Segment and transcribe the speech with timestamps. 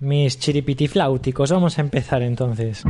[0.00, 2.84] Mis chiripitifláuticos, vamos a empezar entonces.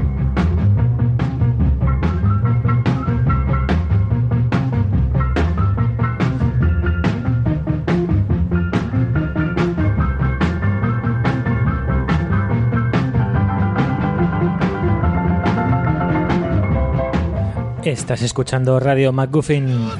[17.83, 19.91] Estás escuchando Radio McGuffin.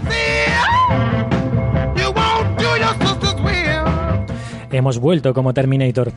[4.71, 6.13] Hemos vuelto como Terminator.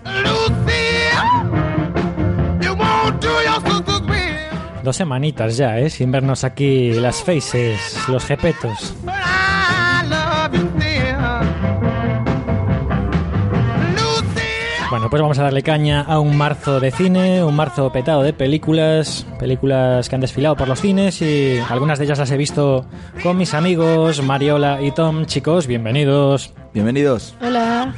[4.83, 5.89] Dos semanitas ya, ¿eh?
[5.89, 8.93] Sin vernos aquí las faces, los jepetos.
[14.89, 18.33] Bueno, pues vamos a darle caña a un marzo de cine, un marzo petado de
[18.33, 22.85] películas, películas que han desfilado por los cines y algunas de ellas las he visto
[23.23, 25.25] con mis amigos Mariola y Tom.
[25.25, 26.53] Chicos, bienvenidos.
[26.73, 27.35] Bienvenidos.
[27.41, 27.93] Hola.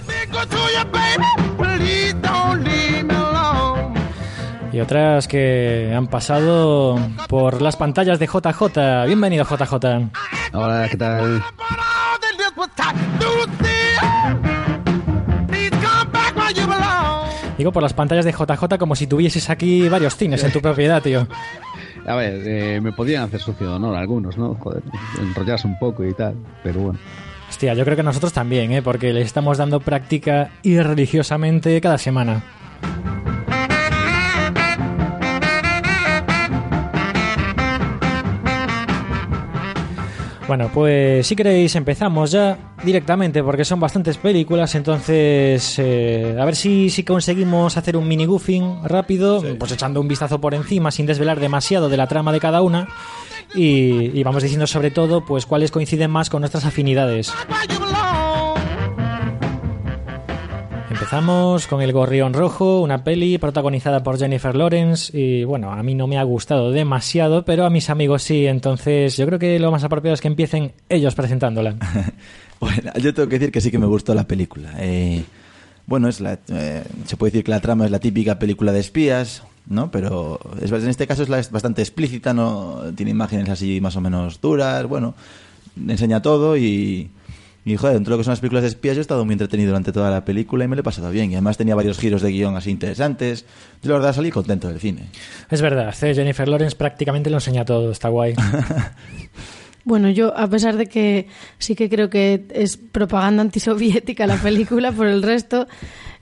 [4.75, 9.05] Y otras que han pasado por las pantallas de JJ.
[9.05, 9.73] Bienvenido, JJ.
[10.51, 11.41] Hola, ¿qué tal?
[17.57, 21.01] Digo por las pantallas de JJ como si tuvieses aquí varios cines en tu propiedad,
[21.01, 21.25] tío.
[22.05, 24.55] A ver, eh, me podían hacer sucio de honor algunos, ¿no?
[24.55, 24.83] Joder,
[25.21, 26.99] enrollarse un poco y tal, pero bueno.
[27.47, 28.81] Hostia, yo creo que nosotros también, ¿eh?
[28.81, 32.43] Porque le estamos dando práctica irreligiosamente cada semana.
[40.47, 46.55] Bueno, pues si queréis empezamos ya directamente porque son bastantes películas, entonces eh, a ver
[46.55, 51.07] si, si conseguimos hacer un mini goofing rápido, pues echando un vistazo por encima sin
[51.07, 52.87] desvelar demasiado de la trama de cada una
[53.55, 57.33] y, y vamos diciendo sobre todo pues cuáles coinciden más con nuestras afinidades.
[60.95, 65.93] Empezamos con El Gorrión Rojo, una peli protagonizada por Jennifer Lawrence y bueno, a mí
[65.93, 69.71] no me ha gustado demasiado, pero a mis amigos sí, entonces yo creo que lo
[69.71, 71.75] más apropiado es que empiecen ellos presentándola.
[72.61, 74.71] Bueno, yo tengo que decir que sí que me gustó la película.
[74.79, 75.25] Eh,
[75.85, 78.79] bueno, es la, eh, se puede decir que la trama es la típica película de
[78.79, 79.91] espías, ¿no?
[79.91, 84.39] Pero es, en este caso es, bastante explícita, no tiene imágenes así más o menos
[84.39, 85.15] duras, bueno,
[85.75, 87.11] enseña todo y,
[87.65, 89.33] y joder, dentro de lo que son las películas de espías yo he estado muy
[89.33, 91.31] entretenido durante toda la película y me lo he pasado bien.
[91.31, 93.45] Y además tenía varios giros de guion así interesantes.
[93.81, 95.09] Yo la verdad salí contento del cine.
[95.49, 98.35] Es verdad, eh, Jennifer Lawrence prácticamente lo enseña todo, está guay.
[99.83, 101.27] Bueno, yo, a pesar de que
[101.59, 105.67] sí que creo que es propaganda antisoviética la película, por el resto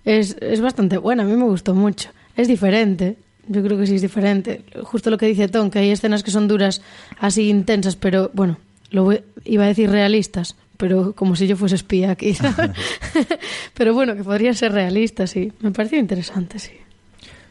[0.03, 1.23] es, es bastante buena.
[1.23, 2.09] A mí me gustó mucho.
[2.35, 3.15] Es diferente.
[3.47, 4.63] Yo creo que sí es diferente.
[4.83, 6.81] Justo lo que dice Tom, que hay escenas que son duras,
[7.19, 8.57] así intensas, pero bueno,
[8.91, 12.35] lo voy- iba a decir realistas, pero como si yo fuese espía aquí,
[13.73, 15.53] pero bueno, que podrían ser realistas, sí.
[15.61, 16.71] Me pareció interesante, sí.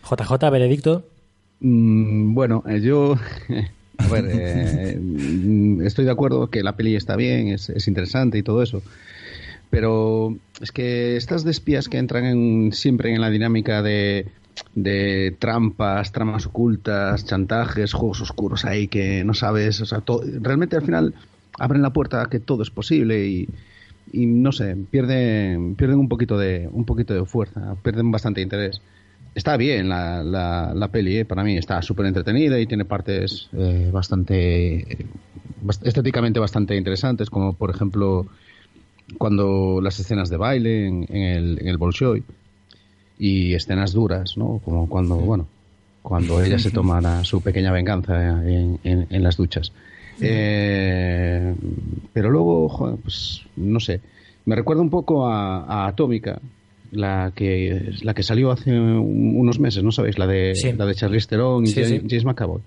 [0.04, 1.06] JJ, veredicto.
[1.60, 3.16] Mm, bueno, eh, yo.
[3.98, 8.36] A ver, eh, mm, estoy de acuerdo que la peli está bien, es, es interesante
[8.36, 8.82] y todo eso.
[9.70, 14.26] Pero es que estas de espías que entran en- siempre en la dinámica de,
[14.74, 19.80] de trampas, tramas ocultas, chantajes, juegos oscuros ahí que no sabes.
[19.80, 21.14] O sea, to- realmente al final
[21.58, 23.48] abren la puerta a que todo es posible y,
[24.12, 28.82] y no sé, pierden, pierden un poquito de, un poquito de fuerza, pierden bastante interés.
[29.34, 31.24] Está bien la, la, la peli, ¿eh?
[31.24, 35.08] para mí está súper entretenida y tiene partes eh, bastante
[35.62, 38.26] bast- estéticamente bastante interesantes, como por ejemplo
[39.18, 42.24] cuando las escenas de baile en, en el, en el Bolshoi
[43.18, 44.60] y escenas duras, ¿no?
[44.64, 45.48] Como cuando, bueno,
[46.02, 49.72] cuando ella se toma la- su pequeña venganza en, en- en las duchas.
[50.20, 51.54] Eh,
[52.12, 54.00] pero luego, joder, pues no sé,
[54.44, 56.40] me recuerda un poco a, a Atómica,
[56.90, 60.18] la que la que salió hace un- unos meses, ¿no sabéis?
[60.18, 60.72] La de Sí.
[60.72, 62.06] la de Charlize Theron y Sí, James, sí.
[62.08, 62.60] James McAvoy.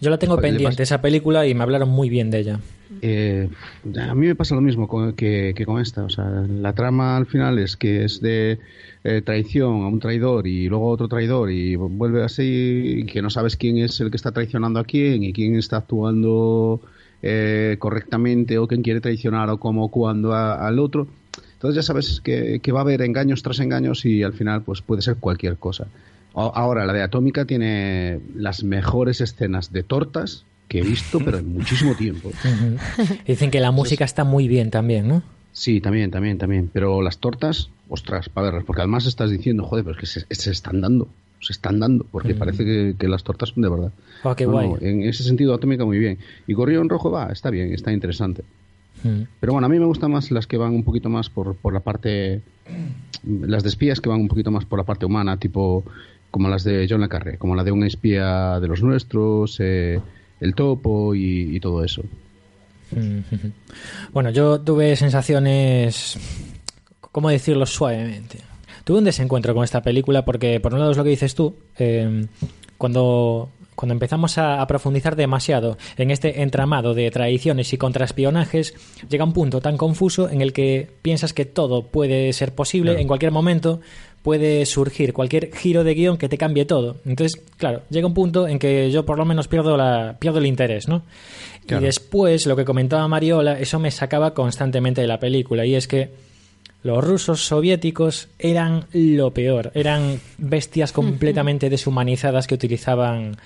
[0.00, 2.60] Yo la tengo pendiente, esa película, y me hablaron muy bien de ella.
[3.02, 3.48] Eh,
[3.98, 6.04] a mí me pasa lo mismo con- que, que con esta.
[6.04, 8.58] O sea, la trama al final es que es de
[9.04, 13.22] eh, traición a un traidor y luego a otro traidor y vuelve así, y que
[13.22, 16.80] no sabes quién es el que está traicionando a quién y quién está actuando
[17.22, 21.08] eh, correctamente o quién quiere traicionar o cómo, cuándo a- al otro.
[21.54, 24.82] Entonces ya sabes que, que va a haber engaños tras engaños y al final pues
[24.82, 25.86] puede ser cualquier cosa.
[26.36, 31.50] Ahora, la de Atómica tiene las mejores escenas de tortas que he visto, pero en
[31.52, 32.30] muchísimo tiempo.
[33.26, 35.22] Dicen que la música está muy bien también, ¿no?
[35.52, 36.68] Sí, también, también, también.
[36.70, 40.26] Pero las tortas, ostras, para verlas, porque además estás diciendo, joder, pero es que se,
[40.28, 41.08] se están dando,
[41.40, 43.92] se están dando, porque parece que, que las tortas son de verdad.
[44.22, 44.72] Oh, qué guay.
[44.82, 46.18] En ese sentido, Atómica muy bien.
[46.46, 48.44] Y Corrido en Rojo va, está bien, está interesante.
[49.02, 49.22] Mm.
[49.40, 51.72] Pero bueno, a mí me gustan más las que van un poquito más por, por
[51.72, 52.42] la parte.
[53.24, 55.84] Las de espías que van un poquito más por la parte humana, tipo
[56.36, 59.98] como las de John Le Carré, como la de un espía de los nuestros, eh,
[60.38, 62.02] El Topo y, y todo eso.
[64.12, 66.18] Bueno, yo tuve sensaciones,
[67.00, 68.40] ¿cómo decirlo suavemente?
[68.84, 71.56] Tuve un desencuentro con esta película porque, por un lado, es lo que dices tú,
[71.78, 72.26] eh,
[72.76, 78.74] cuando, cuando empezamos a, a profundizar demasiado en este entramado de tradiciones y contraespionajes,
[79.08, 83.06] llega un punto tan confuso en el que piensas que todo puede ser posible en
[83.08, 83.80] cualquier momento,
[84.26, 86.96] puede surgir cualquier giro de guion que te cambie todo.
[87.06, 90.46] Entonces, claro, llega un punto en que yo por lo menos pierdo, la, pierdo el
[90.46, 91.04] interés, ¿no?
[91.68, 95.86] Y después, lo que comentaba Mariola, eso me sacaba constantemente de la película, y es
[95.86, 96.10] que
[96.82, 103.36] los rusos soviéticos eran lo peor, eran bestias completamente deshumanizadas que utilizaban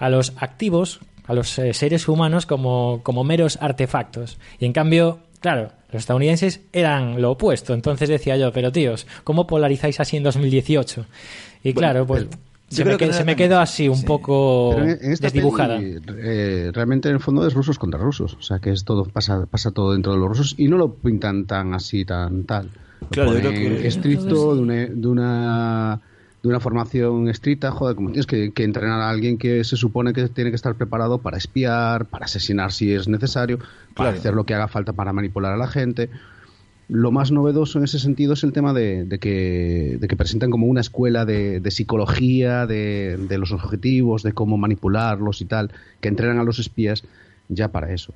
[0.00, 0.98] a los activos,
[1.28, 4.38] a los eh, seres humanos como, como meros artefactos.
[4.58, 7.74] Y en cambio, claro, los estadounidenses eran lo opuesto.
[7.74, 11.04] Entonces decía yo, pero tíos, ¿cómo polarizáis así en 2018?
[11.62, 12.28] Y claro, pues yo
[12.70, 14.06] se, creo me, que que- no se era me tan quedó así, un sí.
[14.06, 15.76] poco en, en esta desdibujada.
[15.76, 18.32] peli, eh, realmente en el fondo es rusos contra rusos.
[18.38, 20.94] O sea, que es todo pasa, pasa todo dentro de los rusos y no lo
[20.94, 22.70] pintan tan así, tan tal.
[23.02, 26.00] Lo Claro, yo creo ponen que- estricto, de una, de una
[26.44, 30.12] de una formación estricta, joder, como tienes que, que entrenar a alguien que se supone
[30.12, 33.60] que tiene que estar preparado para espiar, para asesinar si es necesario,
[33.94, 36.10] para hacer lo que haga falta para manipular a la gente.
[36.86, 40.50] Lo más novedoso en ese sentido es el tema de, de que, de que presentan
[40.50, 45.72] como una escuela de, de psicología, de, de los objetivos, de cómo manipularlos y tal,
[46.02, 47.04] que entrenan a los espías
[47.48, 48.12] ya para eso.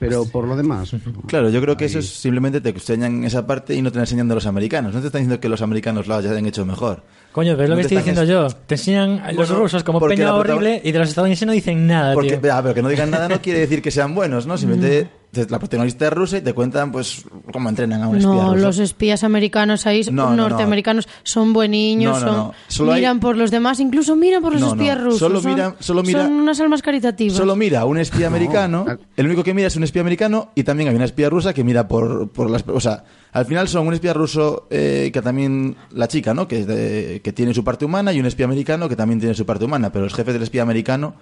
[0.00, 0.92] Pero por lo demás,
[1.26, 3.96] Claro, yo creo que ahí- eso es simplemente te enseñan esa parte y no te
[3.98, 4.94] la enseñan de los americanos.
[4.94, 7.02] No te están diciendo que los americanos lo hayan hecho mejor.
[7.32, 8.48] Coño, pero es lo No que estoy diciendo es- yo.
[8.66, 11.86] Te enseñan a los Bueno, rusos como peña horrible y de los estadounidenses no dicen
[11.86, 12.52] nada, Porque, tío.
[12.54, 14.56] ah, pero que no digan nada no quiere decir que sean buenos, ¿no?
[14.58, 18.30] Simplemente te- la protagonista es rusa y te cuentan, pues, cómo entrenan a un espía
[18.34, 18.66] No, ruso.
[18.66, 20.48] los espías americanos ahí, No, no, no.
[20.48, 22.54] norteamericanos, son bueniños, No, no, son, no.
[22.68, 24.72] Solo hay- miran por los demás, incluso miran por los No, no.
[24.74, 25.18] espías rusos.
[25.20, 27.36] Solo son, mira- solo mira- son unas almas caritativas.
[27.36, 28.86] Solo mira a un espía americano,
[29.16, 31.62] el único que mira es un espía americano y también hay una espía rusa que
[31.62, 32.64] mira por, por las...
[32.66, 36.48] O sea, al final son un espía ruso eh, que también la chica, ¿no?
[36.48, 39.46] Que, de- que tiene su parte humana y un espía americano que también tiene su
[39.46, 41.14] parte humana, pero los jefes del espía americano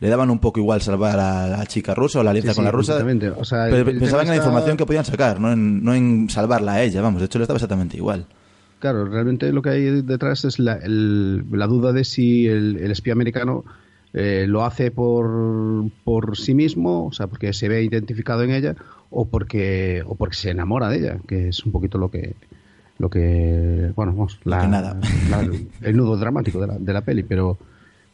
[0.00, 2.64] le daban un poco igual salvar a la chica rusa o la alianza Sí, con
[2.64, 2.94] sí, la rusa.
[3.38, 6.28] O sea, pero pensaban en la está- información que podían sacar, no en, no en
[6.28, 7.20] salvarla a ella, vamos.
[7.20, 8.26] De hecho, le estaba exactamente igual.
[8.78, 12.90] Claro, realmente lo que hay detrás es la, el- la duda de si el, el
[12.90, 13.64] espía americano
[14.12, 18.74] eh, lo hace por, por sí mismo, o sea, porque se ve identificado en ella,
[19.10, 22.34] o porque, o porque se enamora de ella, que es un poquito lo que,
[22.98, 24.98] lo que bueno, vamos, la- que nada.
[25.30, 25.40] la-
[25.88, 27.58] el nudo dramático de la, de la peli, pero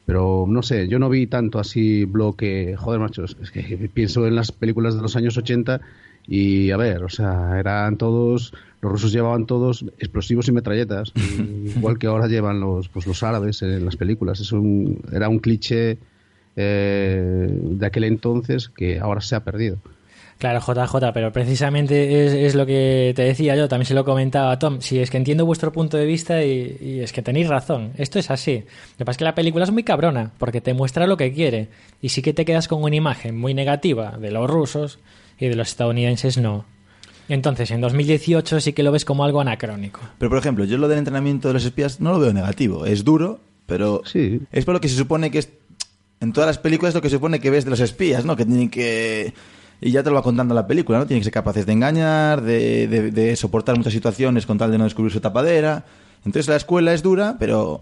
[0.07, 4.35] pero no sé, yo no vi tanto así bloque, joder, machos, es que pienso en
[4.35, 5.81] las películas de los años 80
[6.27, 11.13] y a ver, o sea, eran todos, los rusos llevaban todos explosivos y metralletas,
[11.77, 14.41] igual que ahora llevan los, pues los árabes en las películas.
[14.41, 15.99] Es un, era un cliché
[16.57, 19.79] eh, de aquel entonces que ahora se ha perdido.
[20.43, 24.51] Claro, JJ, pero precisamente es, es lo que te decía yo, también se lo comentaba
[24.51, 24.81] a Tom.
[24.81, 28.19] Si es que entiendo vuestro punto de vista y, y es que tenéis razón, esto
[28.19, 28.57] es así.
[28.57, 31.33] Lo que pasa es que la película es muy cabrona, porque te muestra lo que
[31.33, 31.69] quiere.
[32.01, 34.99] Y sí que te quedas con una imagen muy negativa de los rusos
[35.39, 36.65] y de los estadounidenses no.
[37.29, 40.01] Entonces, en 2018 sí que lo ves como algo anacrónico.
[40.19, 42.85] Pero, por ejemplo, yo lo del entrenamiento de los espías no lo veo negativo.
[42.85, 44.41] Es duro, pero Sí.
[44.51, 45.51] es por lo que se supone que es...
[46.21, 48.35] En todas las películas es lo que se supone que ves de los espías, ¿no?
[48.35, 49.33] Que tienen que...
[49.85, 51.07] Y ya te lo va contando la película, ¿no?
[51.07, 54.79] Tienen que ser capaces de engañar, de, de- de soportar muchas situaciones con tal de
[54.79, 55.85] no descubrir su tapadera.
[56.25, 57.81] Entonces la escuela es dura, pero...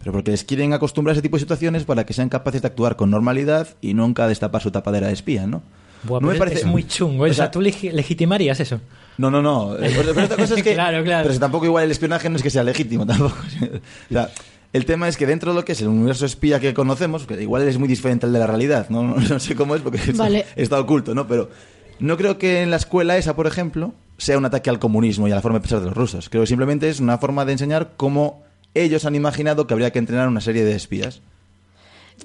[0.00, 2.68] Pero porque les quieren acostumbrar a ese tipo de situaciones para que sean capaces de
[2.68, 5.62] actuar con normalidad y nunca destapar su tapadera de espía, ¿no?
[6.04, 7.24] Buah, no pero es- es muy chungo.
[7.24, 8.80] O O sea, tú legi- legitimarías eso.
[9.18, 9.76] no, no, no.
[9.78, 10.72] Pero, otra cosa es que.
[10.72, 11.28] Claro, claro.
[11.28, 13.36] Pero tampoco igual el espionaje no es que sea legítimo tampoco.
[14.10, 14.30] O sea,
[14.72, 17.40] el tema es que dentro de lo que es el universo espía que conocemos, que
[17.42, 19.02] igual es muy diferente al de la realidad, ¿no?
[19.16, 20.46] No, no sé cómo es porque está, Vale.
[20.56, 21.26] está oculto, ¿no?
[21.26, 21.50] Pero
[21.98, 25.32] no creo que en la escuela esa, por ejemplo, sea un ataque al comunismo y
[25.32, 26.28] a la forma de pensar de los rusos.
[26.28, 28.42] Creo que simplemente es una forma de enseñar cómo
[28.74, 31.20] ellos han imaginado que habría que entrenar una serie de espías.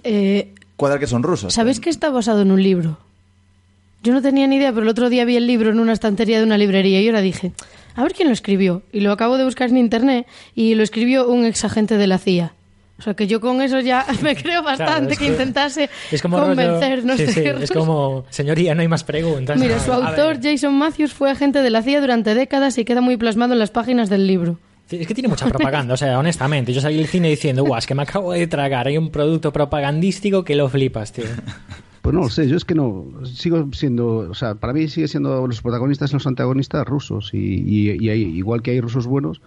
[0.03, 1.53] Eh, Cuadra que son rusos.
[1.53, 2.97] ¿Sabes que está basado en un libro?
[4.03, 6.37] Yo no tenía ni idea, pero el otro día vi el libro en una estantería
[6.37, 7.53] de una librería y ahora dije,
[7.95, 8.83] a ver quién lo escribió.
[8.91, 12.17] Y lo acabo de buscar en internet y lo escribió un ex agente de la
[12.17, 12.53] CIA.
[12.97, 16.21] O sea, que yo con eso ya me creo bastante es que que- intentase Es
[16.21, 19.59] como rollo- convencernos sí, de sí, es como, señoría, no hay más preguntas.
[19.59, 20.39] Mira, No, su autor.
[20.41, 23.71] Jason Matthews, fue agente de la CIA durante décadas y queda muy plasmado en las
[23.71, 24.59] páginas del libro.
[24.89, 26.71] Es que tiene mucha propaganda, o sea, honestamente.
[26.71, 28.87] Yo salí del cine diciendo, guau, es que me acabo de tragar.
[28.87, 31.25] Hay un producto propagandístico que lo flipas, tío.
[32.05, 35.07] Pues no lo sé, yo es que no, sigo siendo, o sea, para mí sigue
[35.07, 39.07] siendo los protagonistas y los antagonistas rusos y, y- y hay- igual que hay rusos
[39.07, 39.41] buenos,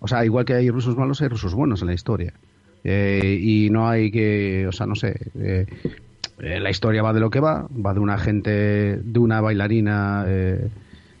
[0.00, 2.34] o sea, igual que hay rusos malos, hay rusos buenos en la historia.
[2.82, 5.66] Eh, y no hay que, o sea, no sé, eh,
[6.38, 8.50] la historia va de lo que va, va de una agente,
[8.96, 10.68] de una bailarina eh,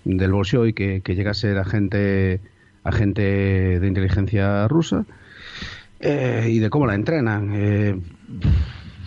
[0.04, 2.40] del Bolshoi que, que llega a ser agente,
[2.82, 5.04] agente de inteligencia rusa
[6.00, 7.50] eh, y de cómo la entrenan.
[7.54, 7.96] Eh,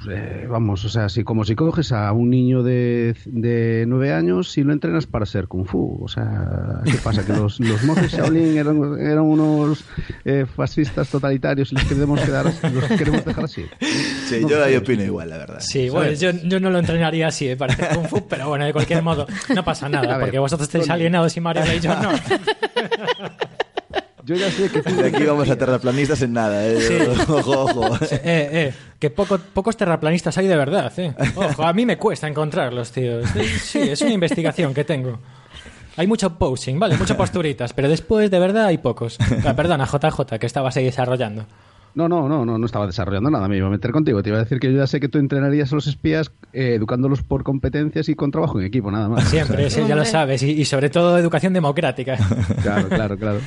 [0.10, 4.58] eh, vamos, o sea, si como si coges a un niño de, de nueve años
[4.58, 7.26] y lo entrenas para ser kung fu, o sea, ¿qué pasa?
[7.26, 9.84] Que los, los monjes Shaolin eran, eran unos
[10.26, 13.66] eh, fascistas totalitarios y los queremos quedar, los queremos dejar así.
[14.28, 15.60] Sí, yo ahí opino igual, la verdad.
[15.60, 18.74] Sí, bueno, yo, yo no lo entrenaría así, eh, parece Kung Fu, pero bueno, de
[18.74, 22.12] cualquier modo, no pasa nada, ver, porque vosotros estáis alienados y Mariela y yo no.
[24.26, 26.78] Yo ya sé que tú- De aquí vamos a terraplanistas en nada, ¿eh?
[27.28, 27.96] Ojo, ojo.
[28.12, 31.14] Eh, eh, que poco- pocos terraplanistas hay de verdad, eh.
[31.36, 33.26] Ojo, a mí me cuesta encontrarlos, tío.
[33.28, 35.20] Sí, es una investigación que tengo.
[35.98, 39.18] Hay mucho posing, vale, muchas posturitas, pero después de verdad hay pocos.
[39.46, 41.46] Ah, perdona, JJ, que estabas ahí desarrollando.
[41.96, 44.24] No, no, no, no, no estaba desarrollando nada, me iba a meter contigo.
[44.24, 46.74] Te iba a decir que yo ya sé que tú entrenarías a los espías eh,
[46.74, 49.26] educándolos por competencias y con trabajo en equipo, nada más.
[49.30, 52.18] Siempre, sí, ya lo sabes, y, y sobre todo educación democrática.
[52.64, 53.40] Claro, claro, claro.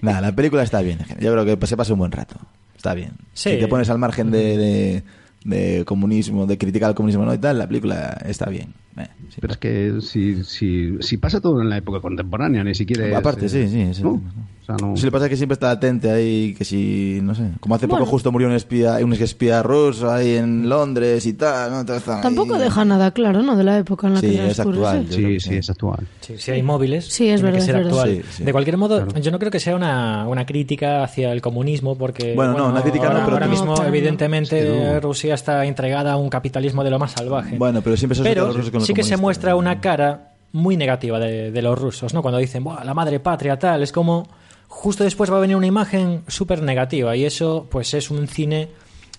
[0.02, 0.98] Nada, la película está bien.
[1.20, 2.36] Yo creo que se pasa un buen rato.
[2.76, 3.12] Está bien.
[3.34, 3.50] Sí.
[3.50, 5.02] Si te pones al margen de, de,
[5.44, 7.34] de comunismo, de criticar al comunismo ¿no?
[7.34, 8.74] y tal, la película está bien.
[8.96, 9.38] Eh, sí.
[9.40, 13.14] Pero es que si, si, si pasa todo en la época contemporánea, ni siquiera es,
[13.14, 14.02] Aparte, sí, sí, sí.
[14.02, 14.20] ¿no?
[14.62, 14.96] O sea, no...
[14.96, 18.00] Sí, le pasa que siempre está atente ahí, que si, no sé, como hace poco
[18.00, 18.10] Bueno.
[18.10, 21.84] justo murió un espía, un espía ruso ahí en Londres y tal, ¿no?
[22.20, 22.60] Tampoco ahí.
[22.62, 23.56] deja nada claro, ¿no?
[23.56, 25.06] De la época en la Sí, que es actual.
[25.08, 25.14] sí.
[25.14, 26.06] Sí, que sí, es actual.
[26.20, 28.00] Sí, si hay móviles, Sí, es tiene verdad, que ser es verdad.
[28.00, 28.16] actual.
[28.16, 28.44] Sí, sí.
[28.44, 29.20] De cualquier modo, Claro.
[29.20, 32.82] yo no creo que sea una, una crítica hacia el comunismo, porque Bueno, no, una
[32.82, 35.00] crítica no, ahora, pero ahora mismo, No, evidentemente, Es que no.
[35.00, 37.56] Rusia está entregada a un capitalismo de lo más salvaje.
[37.56, 38.22] Bueno, pero siempre se
[38.80, 39.20] con sí que se comunistas.
[39.20, 42.22] muestra una cara muy negativa de, de los rusos, ¿no?
[42.22, 44.28] Cuando dicen, "Buah, la madre patria, tal, es como
[44.68, 48.68] justo después va a venir una imagen súper negativa y eso, pues es un cine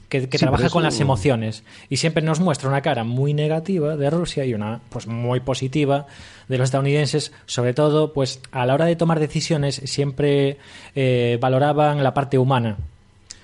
[0.10, 3.96] que, que Sí, trabaja con las emociones y siempre nos muestra una cara muy negativa
[3.96, 6.06] de Rusia y una pues muy positiva
[6.50, 10.58] de los estadounidenses, sobre todo pues a la hora de tomar decisiones siempre
[10.96, 12.78] eh, valoraban la parte humana.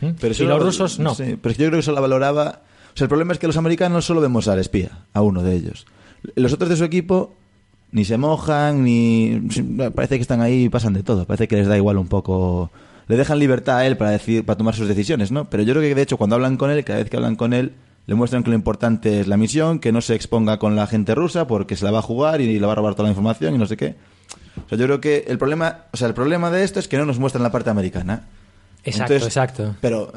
[0.02, 0.10] ¿Mm?
[0.20, 1.16] Pero y los rusos no.
[1.16, 2.62] sí, pero yo creo que eso la valoraba.
[2.94, 5.56] O sea, el problema es que los americanos solo vemos al espía, a uno de
[5.56, 5.86] ellos.
[6.36, 7.34] Los otros de su equipo
[7.92, 9.42] ni se mojan, ni.
[9.96, 11.26] Parece que están ahí y pasan de todo.
[11.26, 12.72] Parece que les da igual un poco.
[13.08, 15.50] Le dejan libertad a él para, decir, para tomar sus decisiones, ¿no?
[15.50, 17.54] Pero yo creo que de hecho cuando hablan con él, cada vez que hablan con
[17.54, 17.74] él,
[18.06, 21.16] le muestran que lo importante es la misión, que no se exponga con la gente
[21.16, 23.56] rusa porque se la va a jugar y le va a robar toda la información
[23.56, 23.96] y no sé qué.
[24.66, 26.98] O sea, yo creo que el problema, o sea, el problema de esto es que
[26.98, 28.24] no nos muestran la parte americana.
[28.88, 29.76] Exacto, Entonces, exacto.
[29.82, 30.12] Pero,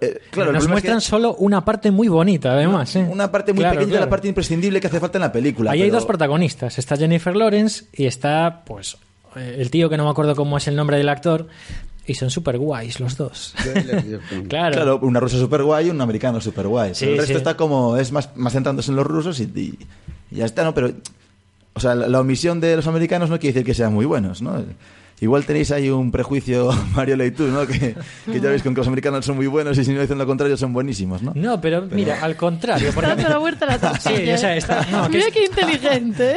[0.00, 2.94] eh, claro, Nos es muestran que solo una parte muy bonita, además.
[2.96, 3.06] ¿eh?
[3.10, 5.70] una parte muy Claro, pequeña de la parte imprescindible que hace falta en la película.
[5.72, 6.78] Ahí hay dos protagonistas.
[6.78, 8.96] Está Jennifer Lawrence y está, pues,
[9.36, 11.46] eh, el tío que no me acuerdo cómo es el nombre del actor.
[12.08, 13.52] Y son súper guays los dos.
[14.48, 14.74] claro.
[14.74, 16.94] Claro, una rusa super guay y un americano super guay.
[16.94, 17.36] Sí, el resto sí.
[17.38, 19.78] está como, es más, más centrándose en los rusos y, y-
[20.30, 20.72] y ya está, ¿no?
[20.72, 20.92] Pero,
[21.74, 24.40] o sea, la, la omisión de los americanos no quiere decir que sean muy buenos,
[24.40, 24.64] ¿no?
[25.20, 27.66] Igual tenéis ahí un prejuicio, Mario y tú, ¿no?
[27.66, 27.94] Que,
[28.30, 30.26] que ya veis con que los americanos son muy buenos y si no dicen lo
[30.26, 31.32] contrario son buenísimos, ¿no?
[31.34, 32.90] No, pero mira, al contrario.
[32.94, 34.16] Porque Dando la vuelta a la tortilla.
[34.18, 36.34] Sí, o sea, está- no, que Mira es- qué inteligente.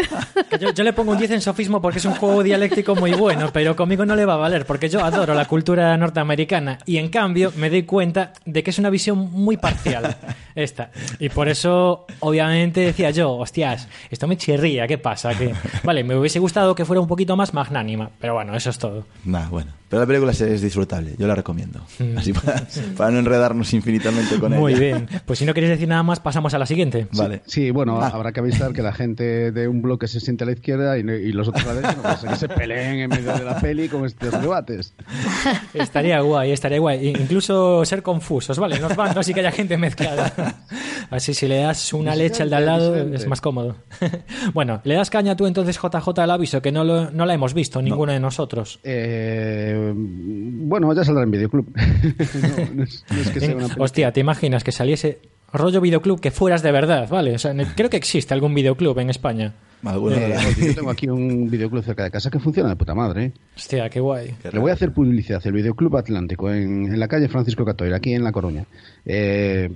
[0.50, 3.12] que yo, yo le pongo un 10 en sofismo porque es un juego dialéctico muy
[3.14, 6.98] bueno, pero conmigo no le va a valer porque yo adoro la cultura norteamericana y
[6.98, 10.16] en cambio me doy cuenta de que es una visión muy parcial
[10.56, 10.92] esta.
[11.20, 15.34] Y por eso, obviamente, decía yo, hostias, esto me chirría, ¿qué pasa?
[15.38, 18.78] Que, vale, me hubiese gustado que fuera un poquito más magnánima, pero bueno, eso es
[18.78, 19.06] todo.
[19.26, 19.72] Nah, bueno.
[19.90, 21.80] Pero la película es, disfrutable, yo la recomiendo.
[22.16, 22.64] Así para,
[22.96, 24.56] para no enredarnos infinitamente con Mm.
[24.60, 24.80] Muy ella.
[24.82, 25.10] bien.
[25.26, 27.08] Pues si no queréis decir nada más, pasamos a la siguiente.
[27.14, 27.42] Vale.
[27.48, 28.12] Sí, bueno, Ah.
[28.14, 31.32] habrá que avisar que la gente de un bloque se siente a la izquierda y,
[31.32, 34.06] los otros a la derecha, no que se peleen en medio de la peli con
[34.06, 34.94] estos debates.
[35.74, 37.08] Estaría guay, estaría guay.
[37.10, 38.80] Incluso ser confusos, ¿vale?
[38.80, 40.32] Nos bandos y que haya gente mezclada.
[41.10, 43.76] Así si le das una leche al de al lado es más cómodo.
[44.54, 47.56] bueno, le das caña tú entonces JJ al aviso, que no, lo- no la hemos
[47.56, 48.59] visto, ninguno de nosotros.
[48.84, 51.68] Eh, bueno, ya saldrá en videoclub.
[51.76, 53.86] no, no es, no es que sea una película.
[53.86, 55.20] Hostia, ¿te imaginas que saliese
[55.54, 57.10] rollo videoclub que fueras de verdad?
[57.10, 57.36] ¿Vale?
[57.36, 59.54] O sea, creo que existe algún videoclub en España.
[59.82, 63.26] Eh, yo tengo aquí un videoclub cerca de casa que funciona de puta madre.
[63.26, 63.32] ¿eh?
[63.56, 64.36] Hostia, qué guay.
[64.52, 65.42] Le voy a hacer publicidad.
[65.46, 68.66] El Videoclub Atlántico en, en la calle Francisco Catoira, aquí en La Coruña.
[69.06, 69.70] Eh,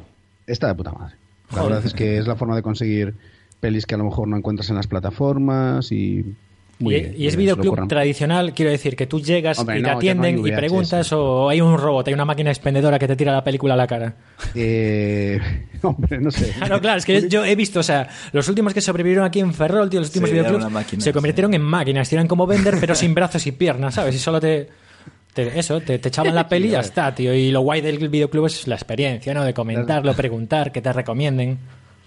[0.45, 1.15] está de puta madre.
[1.51, 1.69] La Joder.
[1.73, 3.15] verdad es que es la forma de conseguir
[3.61, 6.25] pelis que a lo mejor no encuentras en las plataformas y...
[6.79, 9.87] muy y, bien, y es videoclub tradicional, quiero decir, que tú llegas Hombre, y te
[9.87, 13.15] no, no atienden y preguntas o hay un robot, hay una máquina expendedora que te
[13.15, 14.13] tira la película a la cara.
[14.55, 15.39] Eh,
[15.83, 16.51] hombre, no sé.
[16.57, 19.53] Claro, claro, es que yo he visto, o sea, los últimos que sobrevivieron aquí en
[19.53, 21.55] Ferrol, tío, los últimos Sí, videoclubs, máquina, se convirtieron sí.
[21.57, 24.15] en máquinas, eran como vender, pero sin brazos y piernas, ¿sabes?
[24.15, 24.67] Y solo te...
[25.33, 27.33] te- eso, te, te echaban la peli y ya está, tío.
[27.33, 29.43] Y lo guay del videoclub es la experiencia, ¿no?
[29.43, 31.59] De comentarlo, preguntar, que te recomienden.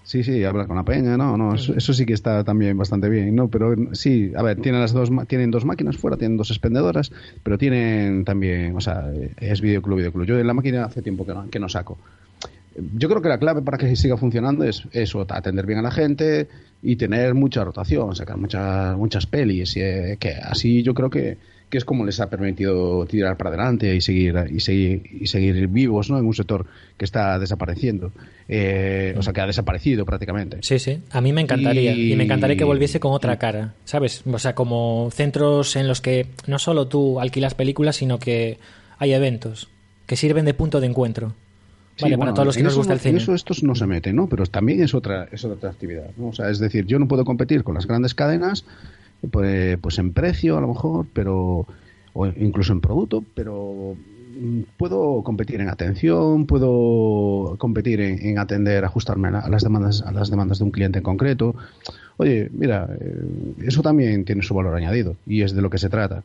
[0.07, 3.09] Sí, sí, hablar con la peña, no, no, eso, eso sí que está también bastante
[3.09, 3.49] bien, ¿no?
[3.49, 7.11] Pero sí, a ver, tienen las dos, tienen dos máquinas fuera, tienen dos expendedoras,
[7.43, 10.25] pero tienen también, o sea, es videoclub, videoclub.
[10.25, 11.99] Yo en la máquina hace tiempo que no, que no saco.
[12.95, 15.91] Yo creo que la clave para que siga funcionando es eso, atender bien a la
[15.91, 16.47] gente
[16.85, 21.37] y tener mucha rotación, sacar muchas muchas pelis, y, eh, que así yo creo que,
[21.69, 25.67] que es como les ha permitido tirar para adelante y seguir y seguir y seguir
[25.67, 26.19] vivos, ¿no?
[26.19, 26.65] En un sector
[26.97, 28.13] que está desapareciendo,
[28.49, 30.59] eh, o sea, que ha desaparecido prácticamente.
[30.63, 31.01] Sí, sí.
[31.11, 31.93] A mí me encantaría.
[31.93, 34.23] Y, Y- me encantaría que volviese con otra cara, ¿sabes?
[34.31, 38.59] O sea, como centros en los que no solo tú alquilas películas, sino que
[38.99, 39.69] hay eventos
[40.07, 41.35] que sirven de punto de encuentro.
[41.97, 43.13] Sí, Vale, bueno, para todos los que nos gusta el cine.
[43.13, 44.29] En eso estos no se meten, ¿no?
[44.29, 46.29] Pero también es otra, es otra actividad, ¿no?
[46.29, 48.67] O sea, es decir, yo no puedo competir con las grandes cadenas,
[49.31, 51.67] pues, pues en precio a lo mejor, pero
[52.13, 53.97] o incluso en producto, pero
[54.41, 59.63] mm, puedo competir en atención, puedo competir en, en atender, ajustarme a, la- a las
[59.63, 61.55] demandas a las demandas de un cliente en concreto.
[62.19, 65.91] Oye, mira, eh, eso también tiene su valor añadido y es de lo que se
[65.91, 66.25] trata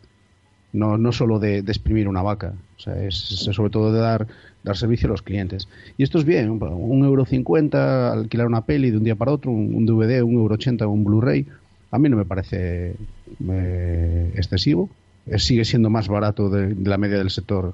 [0.74, 4.28] no, no solo de, exprimir una vaca, o sea, es, sobre todo de dar,
[4.64, 5.68] dar servicio a los clientes.
[5.98, 9.52] Y esto es bien, un euro cincuenta, alquilar una peli de un día para otro,
[9.52, 11.46] un, un DVD, un euro ochenta, un Blu-ray,
[11.92, 12.96] a mí no me parece
[13.50, 14.90] eh, excesivo.
[15.28, 17.74] Eh, sigue siendo más barato de, la media del sector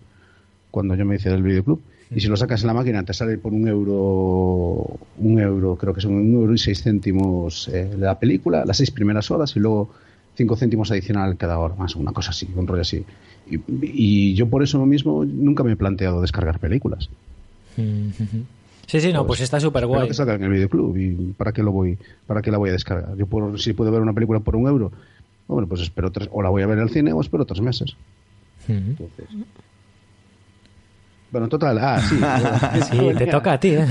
[0.71, 1.81] cuando yo me hice del videoclub.
[2.09, 5.93] Y si lo sacas en la máquina te sale por un euro, un euro, creo
[5.93, 9.59] que son un euro y seis céntimos eh, la película, las seis primeras horas y
[9.59, 9.89] luego
[10.35, 13.03] cinco céntimos adicional cada hora, más una cosa así, un rollo así.
[13.49, 17.09] Y, y yo por eso mismo nunca me he planteado descargar películas.
[18.87, 20.07] Sí, sí, no, pues está súper guay.
[20.07, 22.73] que salga en el videoclub y para qué lo voy, para qué la voy a
[22.73, 23.15] descargar.
[23.17, 24.91] Yo por, si puedo ver una película por un euro,
[25.47, 27.61] bueno, pues espero tres, o la voy a ver en el cine o espero tres
[27.61, 27.95] meses.
[28.67, 29.27] Entonces,
[31.29, 32.15] bueno, total, ah, sí.
[32.89, 33.85] Sí, te toca a ti, ¿eh?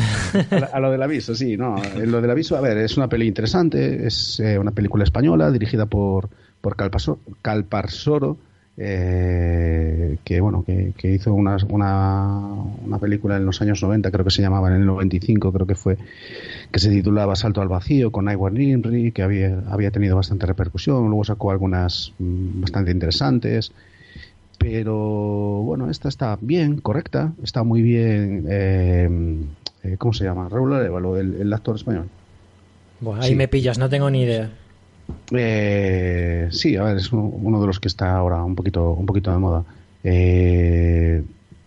[0.73, 1.77] A, lo del aviso, sí, no.
[2.07, 5.85] Lo del aviso, a ver, es una peli interesante, es eh, una película española dirigida
[5.87, 6.31] por,
[6.63, 8.39] por Calpaso- Calparsoro,
[8.79, 12.49] eh, que bueno, que, que hizo una, una,
[12.85, 15.75] una película en los años 90, creo que se llamaba en el 95, creo que
[15.75, 15.97] fue,
[16.71, 21.07] que se titulaba Salto al vacío con Iwan Nimri, que había, había tenido bastante repercusión,
[21.07, 23.73] luego sacó algunas mm, bastante interesantes
[24.59, 24.95] pero
[25.65, 29.09] bueno, esta está bien, correcta, está muy bien, eh,
[29.85, 30.49] eh, ¿cómo se llama?
[30.49, 32.07] Raúl Arevalo, el, el actor español.
[33.01, 33.37] Buah, ahí Sí.
[33.37, 34.51] me pillas, no tengo ni idea.
[35.33, 39.33] Eh, sí, a ver, es uno, de los que está ahora un poquito, un poquito
[39.33, 39.65] de moda.
[40.05, 41.23] Eh,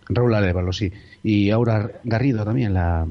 [0.10, 0.91] Raúl sí.
[1.23, 3.06] Y Aura Garrido también, la,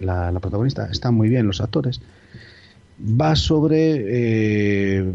[0.00, 0.88] la, la protagonista.
[0.90, 2.00] Están muy bien los actores.
[3.00, 5.12] Va sobre eh,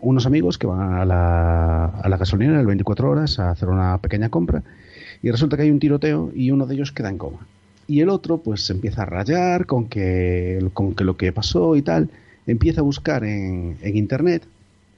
[0.00, 3.98] unos amigos que van a la, a la gasolinera el 24 horas a hacer una
[3.98, 4.62] pequeña compra
[5.22, 7.46] y resulta que hay un tiroteo y uno de ellos queda en coma.
[7.86, 11.76] Y el otro pues se empieza a rayar con que, con que lo que pasó
[11.76, 12.10] y tal,
[12.46, 14.44] empieza a buscar en, en internet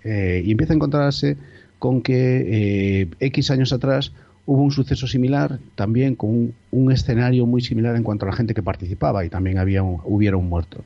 [0.04, 1.36] eh, y empieza a encontrarse
[1.78, 4.12] con que eh, X años atrás
[4.46, 8.54] hubo un suceso similar también con un, escenario muy similar en cuanto a la gente
[8.54, 10.84] que participaba y también había un- hubiera un muerto.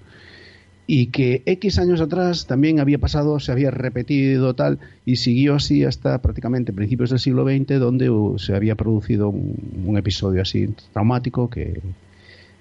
[0.86, 5.84] Y que X años atrás también había pasado, se había repetido tal, y siguió así
[5.84, 10.68] hasta prácticamente principios del siglo XX, donde uh, se había producido un, un episodio así
[10.94, 11.80] traumático que,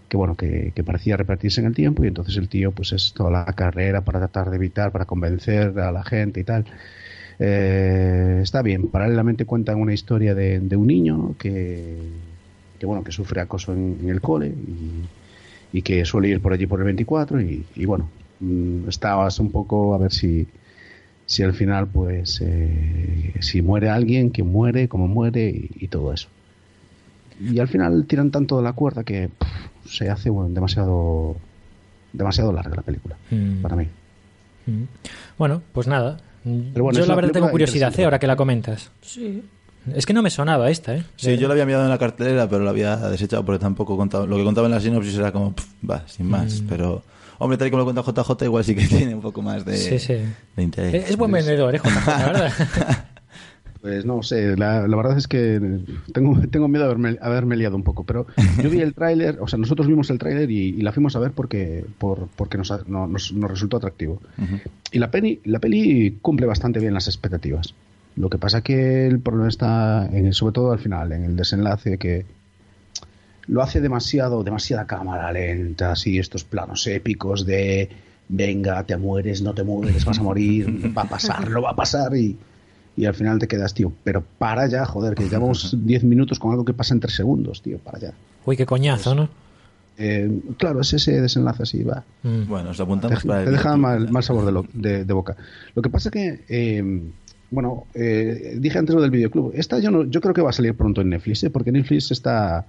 [0.09, 3.13] que bueno, que, que parecía repetirse en el tiempo, y entonces el tío, pues es
[3.13, 6.65] toda la carrera para tratar de evitar, para convencer a la gente y tal.
[7.39, 11.97] Eh, está bien, paralelamente cuentan una historia de, de un niño que,
[12.79, 14.53] que bueno, que sufre acoso en, el cole
[15.71, 19.51] y, que suele ir por allí por el 24 y, y bueno, mm, estabas un
[19.51, 20.47] poco a ver si,
[21.27, 26.29] si al final pues eh, si muere alguien, quién muere, cómo muere y, todo eso.
[27.39, 29.29] Y al final tiran tanto de la cuerda que
[29.87, 31.35] se hace bueno, demasiado
[32.13, 33.61] demasiado larga la película Mm.
[33.61, 33.87] para mí.
[34.65, 34.83] Mm.
[35.37, 36.17] Bueno, pues nada.
[36.43, 37.93] Pero bueno, Yo la verdad tengo curiosidad.
[37.99, 38.03] ¿eh?
[38.05, 38.89] ahora que la comentas.
[39.01, 39.43] Sí.
[39.93, 41.03] Es que no me sonaba esta, ¿eh?
[41.15, 44.25] Sí, yo la había mirado en la cartelera, pero la había desechado porque tampoco contaba,
[44.25, 46.61] lo que contaba en la sinopsis era como, pff, va, sin más.
[46.61, 46.67] Mm.
[46.67, 47.03] Pero,
[47.39, 49.77] hombre, tal y como lo cuenta JJ, igual sí que tiene un poco más de,
[49.77, 50.15] Sí, sí.
[50.55, 50.93] de interés.
[51.05, 51.79] Es es buen vendedor, ¿eh?
[51.79, 52.53] JJ, la verdad.
[53.81, 55.59] Pues no sé, la, la verdad es que
[56.13, 58.25] tengo, tengo miedo de haberme, haberme liado un poco, pero
[58.61, 61.19] yo vi el tráiler, o sea, nosotros vimos el tráiler y, y la fuimos a
[61.19, 64.21] ver porque, por, porque nos, no- nos, nos resultó atractivo.
[64.91, 67.73] Y la peli, la peli cumple bastante bien las expectativas.
[68.15, 71.35] Lo que pasa que el problema está, en el- sobre todo al final, en el
[71.35, 72.25] desenlace, que
[73.47, 77.89] lo hace demasiado, demasiada cámara lenta, así estos planos épicos de
[78.29, 81.75] venga, te mueres, no te mueres, vas a morir, va a pasar, no va a
[81.75, 82.35] pasar y,
[82.97, 86.51] y al final te quedas, tío, pero para ya, joder, que llevamos 10 minutos con
[86.51, 88.13] algo que pasa en 3 segundos, tío, para ya.
[88.45, 89.29] Uy, qué coñazo, ¿no?
[89.99, 92.03] Eh, claro, es ese desenlace así, va.
[92.23, 92.47] Mm.
[92.47, 95.35] Bueno, Te, apuntamos para el te deja mal, mal sabor de, lo- de- de boca.
[95.73, 97.01] Lo que pasa que, eh,
[97.49, 99.53] bueno, eh, dije antes lo del videoclub.
[99.55, 101.49] Esta yo, no, yo creo que va a salir pronto en Netflix, ¿eh?
[101.49, 102.65] porque Netflix está,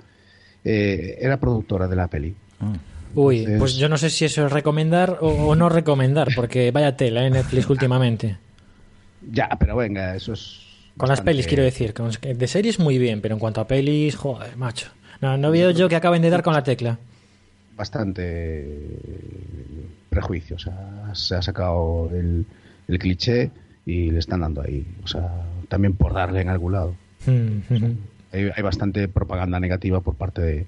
[0.64, 2.34] eh, era productora de la peli.
[2.60, 2.72] Ah.
[3.14, 6.70] Uy, Entonces- pues yo no sé si eso es recomendar o, o no recomendar, porque
[6.70, 7.30] vaya tela, ¿eh?
[7.30, 8.38] Netflix últimamente.
[9.22, 10.66] Ya, pero venga, eso es...
[10.96, 11.94] Con las pelis, quiero decir.
[11.94, 14.88] De series muy bien, pero en cuanto a pelis, joder, macho.
[15.20, 16.98] No, no veo yo que acaben de dar con la tecla.
[17.76, 18.66] Bastante
[20.10, 20.56] prejuicio.
[20.56, 22.44] O sea, se ha sacado el,
[22.88, 23.50] el cliché
[23.86, 24.84] y le están dando ahí.
[25.04, 25.30] O sea,
[25.68, 26.96] también por darle en algún lado.
[27.26, 27.98] Mm, mm,
[28.32, 30.66] hay, hay bastante propaganda negativa por parte de,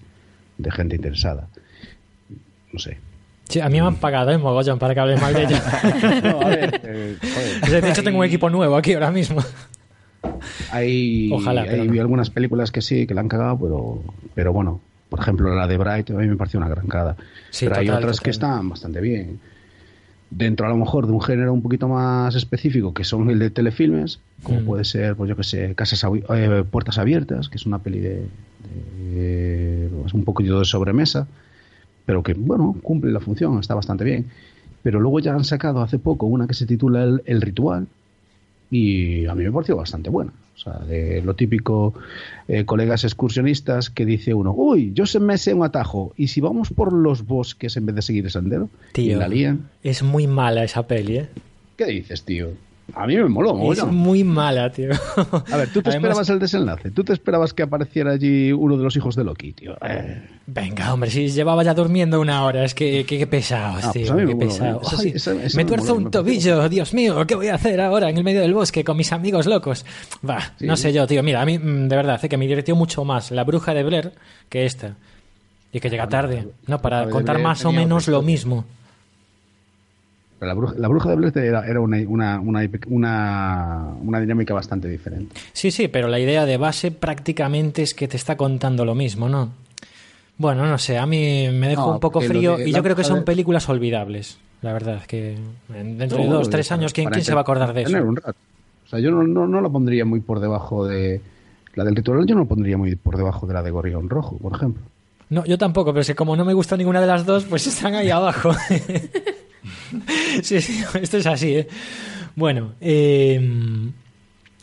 [0.58, 1.48] de gente interesada.
[2.72, 2.98] No sé.
[3.50, 4.38] Sí, a mí me han pagado, ¿eh?
[4.38, 5.62] Mogollón, para que hable mal de ella.
[6.22, 7.16] No, a ver, eh,
[7.62, 9.42] joder, De hecho, tengo un equipo nuevo aquí ahora mismo.
[10.70, 14.02] Hay, Ojalá, hay algunas películas que sí, que la han cagado, pero,
[14.34, 17.16] pero bueno, por ejemplo, la de Bright a mí me pareció una gran cagada.
[17.50, 18.22] Sí, pero hay otras total.
[18.24, 19.40] que están bastante bien.
[20.30, 23.50] Dentro a lo mejor de un género un poquito más específico, que son el de
[23.50, 24.64] telefilmes, como Mm.
[24.64, 28.26] puede ser, pues yo que sé, Casas eh, Puertas Abiertas, que es una peli de,
[29.12, 31.26] de- es un poquito de sobremesa,
[32.10, 34.26] pero que, bueno, cumple la función, está bastante bien.
[34.82, 37.86] Pero luego ya han sacado hace poco una que se titula El, El Ritual,
[38.68, 40.32] y a mí me pareció bastante buena.
[40.56, 41.94] O sea, de lo típico,
[42.48, 46.40] eh, colegas excursionistas que dice uno, uy, yo se me sé un atajo, y si
[46.40, 50.02] vamos por los bosques en vez de seguir el sendero, y Tío, la lían, es
[50.02, 51.28] muy mala esa peli, ¿eh?
[51.76, 52.48] ¿qué dices, tío?
[52.94, 53.94] A mí me moló, Es mogollón.
[53.94, 54.90] muy mala, tío.
[55.50, 58.76] A ver, tú te Además- esperabas el desenlace, tú te esperabas que apareciera allí uno
[58.76, 59.76] de los hijos de Loki, tío.
[59.82, 64.02] Eh, Venga, hombre, si llevaba ya durmiendo una hora, es que qué, pesados, Ah, tío,
[64.02, 64.76] pues a mí me qué moló, pesado.
[64.78, 64.82] ¿eh?
[64.82, 67.34] Esa sí, Ay, esa- esa me me tuerzo moló, un me tobillo, Dios mío, ¿qué
[67.34, 69.84] voy a hacer ahora en el medio del bosque con mis amigos locos?
[70.28, 70.66] Va, Sí.
[70.66, 73.04] no sé yo, tío, mira, a mí mm, de verdad, hace que me divirtió mucho
[73.04, 74.12] más La Bruja de Blair
[74.48, 74.96] que esta.
[75.72, 76.80] Y que llega tarde, ¿no?
[76.82, 78.64] Para contar más o menos lo mismo.
[80.40, 84.54] Pero la, bruja, la bruja de Blair era, era una, una, una, una, una dinámica
[84.54, 85.36] bastante diferente.
[85.52, 89.28] Sí, sí, pero la idea de base prácticamente es que te está contando lo mismo,
[89.28, 89.50] ¿no?
[90.38, 92.96] Bueno, no sé, a mí me dejó No, un poco frío de y yo creo
[92.96, 94.38] que son de- películas olvidables.
[94.62, 95.36] La verdad, que
[95.74, 98.08] en- dentro de dos, tres años, ¿quién, quién se va a acordar de tener eso?
[98.08, 98.36] un rato.
[98.86, 101.20] O sea, yo no, no, no la pondría muy por debajo de...
[101.74, 104.36] La del ritual yo no la pondría muy por debajo de la de Gorrión Rojo,
[104.38, 104.82] por ejemplo.
[105.28, 107.66] No, yo tampoco, pero es que como no me gusta ninguna de las dos, pues
[107.66, 108.50] están ahí abajo.
[110.42, 111.68] sí, sí, esto es así, ¿eh?
[112.36, 113.40] Bueno, eh,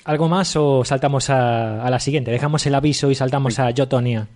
[0.06, 2.32] ¿algo más o saltamos a, a la siguiente?
[2.32, 4.28] Dejamos el aviso y saltamos a Yo Tonia.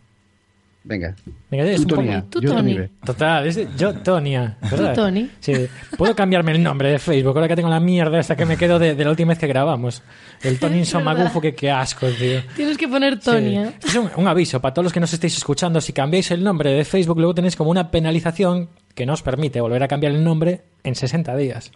[0.83, 1.15] Venga.
[1.51, 2.77] Venga, es un Tú, poco- Tonia, Tú, yo Tony.
[3.05, 4.57] Total, es yo Tonia.
[4.71, 4.95] ¿verdad?
[4.95, 5.29] Tú, Tony.
[5.39, 5.53] Sí,
[5.95, 8.79] puedo cambiarme el nombre de Facebook, ahora que tengo la mierda esta que me quedo
[8.79, 10.01] de, de la última vez que grabamos.
[10.41, 12.39] El Tony Somagufo, que qué asco, tío.
[12.55, 13.73] Tienes que poner Tonia.
[13.79, 13.89] Sí.
[13.89, 15.79] Es un, un aviso para todos los que nos estéis escuchando.
[15.81, 19.61] Si cambiáis el nombre de Facebook, luego tenéis como una penalización que no os permite
[19.61, 21.71] volver a cambiar el nombre en 60 días.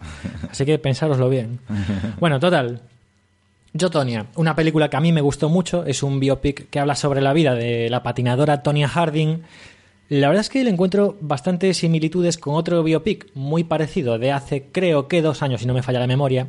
[0.50, 1.60] Así que pensároslo bien.
[2.18, 2.82] Bueno, total.
[3.78, 6.94] Yo, Tonia, una película que a mí me gustó mucho, es un biopic que habla
[6.94, 9.42] sobre la vida de la patinadora Tonya Harding.
[10.08, 14.66] La verdad es que le encuentro bastantes similitudes con otro biopic muy parecido de hace
[14.70, 16.46] creo que dos años, si no me falla la memoria,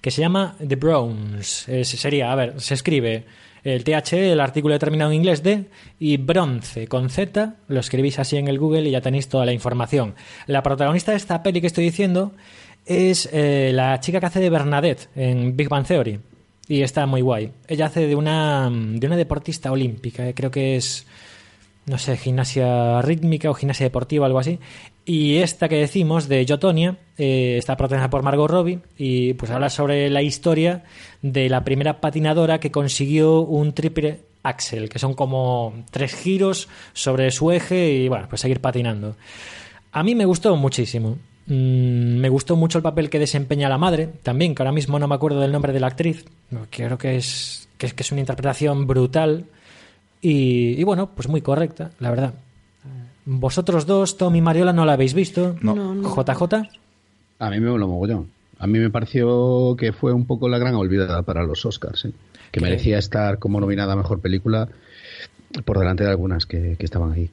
[0.00, 1.68] que se llama The Browns.
[1.68, 3.24] Es- sería, a ver, se escribe
[3.64, 5.64] el TH, el artículo determinado en inglés de,
[5.98, 9.52] y bronce con Z, lo escribís así en el Google y ya tenéis toda la
[9.52, 10.14] información.
[10.46, 12.32] La protagonista de esta peli que estoy diciendo
[12.86, 16.20] es eh, la chica que hace de Bernadette en Big Bang Theory.
[16.70, 17.50] Y está muy guay.
[17.66, 21.04] Ella hace de una, de una deportista olímpica, eh, creo que es,
[21.86, 24.60] no sé, gimnasia rítmica o gimnasia deportiva, algo así.
[25.04, 29.68] Y esta que decimos, de Jotonia, eh, está protagonizada por Margot Robbie y pues habla
[29.68, 30.84] sobre la historia
[31.22, 37.32] de la primera patinadora que consiguió un triple axel, que son como tres giros sobre
[37.32, 39.16] su eje y bueno, pues seguir patinando.
[39.90, 41.18] A mí me gustó muchísimo.
[41.50, 45.08] Mm, me gustó mucho el papel que desempeña la madre, también, que ahora mismo no
[45.08, 46.24] me acuerdo del nombre de la actriz.
[46.50, 49.46] No, Creo que es, que es, que es una interpretación brutal
[50.22, 52.34] y, y bueno, pues muy correcta, la verdad.
[53.24, 55.56] Vosotros dos, Tom y Mariola, no la habéis visto.
[55.60, 55.74] No.
[55.74, 56.08] No, no.
[56.08, 56.54] JJ.
[57.40, 58.30] A mí me lo mogollón.
[58.58, 62.12] A mí me pareció que fue un poco la gran olvidada para los Oscars, ¿eh?
[62.52, 64.68] que merecía estar como nominada a mejor película
[65.64, 67.30] por delante de algunas que, que estaban ahí.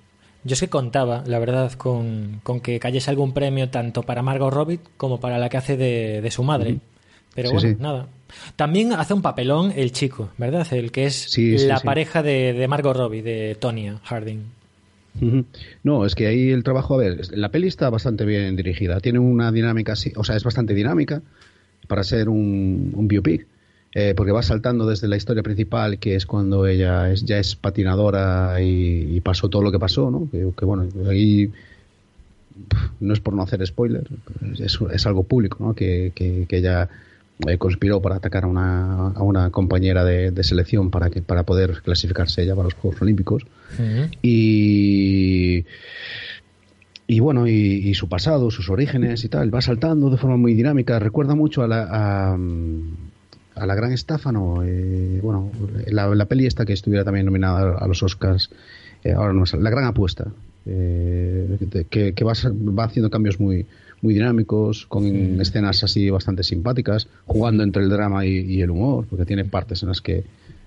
[0.48, 4.52] Yo es que contaba, la verdad, con, con que cayese algún premio tanto para Margot
[4.54, 6.78] Robbie como para la que hace de, de su madre.
[7.36, 7.76] Pero Sí, bueno, sí.
[7.80, 8.08] nada.
[8.56, 10.66] También hace un papelón el chico, ¿verdad?
[10.74, 14.40] El que es Sí, la pareja de, de Margot Robbie, de Tonya Harding.
[15.84, 19.18] No, es que ahí el trabajo, a ver, la peli está bastante bien dirigida, tiene
[19.20, 21.24] una dinámica así, o sea, es bastante dinámica
[21.88, 23.48] para ser un, un biopic,
[24.00, 27.56] eh, porque va saltando desde la historia principal, que es cuando ella es, ya es
[27.56, 30.30] patinadora y, y pasó todo lo que pasó, ¿no?
[30.30, 31.52] Que, que, bueno, ahí
[33.00, 34.08] no es por no hacer spoiler,
[34.60, 35.74] es, es algo público, ¿no?
[35.74, 36.90] Que, que, que ella
[37.48, 41.42] eh, conspiró para atacar a una, a una compañera de, de selección para, que, para
[41.42, 43.48] poder clasificarse ella para los Juegos Olímpicos.
[44.22, 45.66] Y,
[47.08, 50.54] y bueno, y, y su pasado, sus orígenes y tal, va saltando de forma muy
[50.54, 51.00] dinámica.
[51.00, 52.38] Recuerda mucho a la, a,
[53.58, 55.52] a la gran Estáfano, eh, bueno,
[55.88, 58.50] la, la peli esta que estuviera también nominada a los Oscars,
[59.04, 60.28] eh, ahora no sale, La gran apuesta,
[60.66, 61.58] eh,
[61.90, 63.66] que, que va, va haciendo cambios muy
[64.00, 69.08] muy dinámicos, con escenas así bastante simpáticas, jugando entre el drama y, y el humor,
[69.10, 70.24] porque tiene partes en las que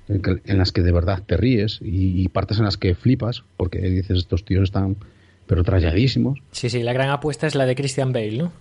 [0.09, 2.96] en, que- en las que de verdad te ríes y, y partes en las que
[2.96, 4.96] flipas, porque dices estos tíos están
[5.46, 6.40] pero tralladísimos.
[6.50, 8.53] Sí, sí, la gran apuesta es la de Christian Bale, ¿no?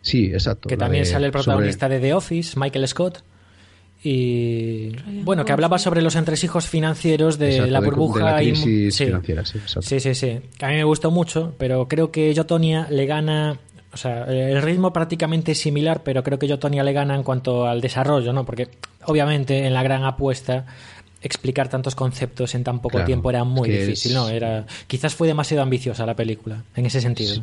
[0.00, 0.68] Sí, exacto.
[0.68, 3.24] Que también de- sale el sobre- protagonista de The Office, Michael Scott.
[4.04, 4.90] Y
[5.22, 8.98] bueno, que hablaba sobre los entresijos financieros de Exacto, la burbuja de la y- crisis
[8.98, 9.58] financiera, sí.
[9.80, 10.40] Sí, sí, sí.
[10.58, 13.58] Que a mí me gustó mucho, pero creo que Yotonia le gana.
[13.92, 17.66] O sea, el ritmo prácticamente es similar, pero creo que Yotonia le gana en cuanto
[17.66, 18.44] al desarrollo, ¿no?
[18.46, 18.68] Porque
[19.04, 20.64] obviamente en la gran apuesta
[21.20, 24.28] explicar tantos conceptos en tan poco Claro, tiempo era muy es que difícil, es- ¿no?
[24.30, 27.34] Era quizás fue demasiado ambiciosa la película en ese sentido.
[27.34, 27.42] Sí,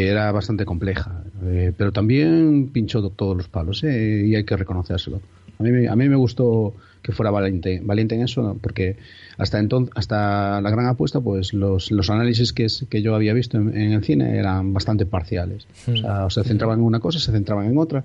[0.00, 4.56] era bastante compleja, eh, pero también pinchó to- todos los palos eh, y hay que
[4.56, 5.20] reconocérselo.
[5.58, 8.96] A mí, me- a mí me gustó que fuera valiente, valiente en eso, porque
[9.38, 13.32] hasta entonces, hasta la gran apuesta, pues los, los análisis que, es- que yo había
[13.32, 15.66] visto en, en el cine eran bastante parciales.
[15.86, 18.04] O sea, o se centraban en una cosa, se centraban en otra,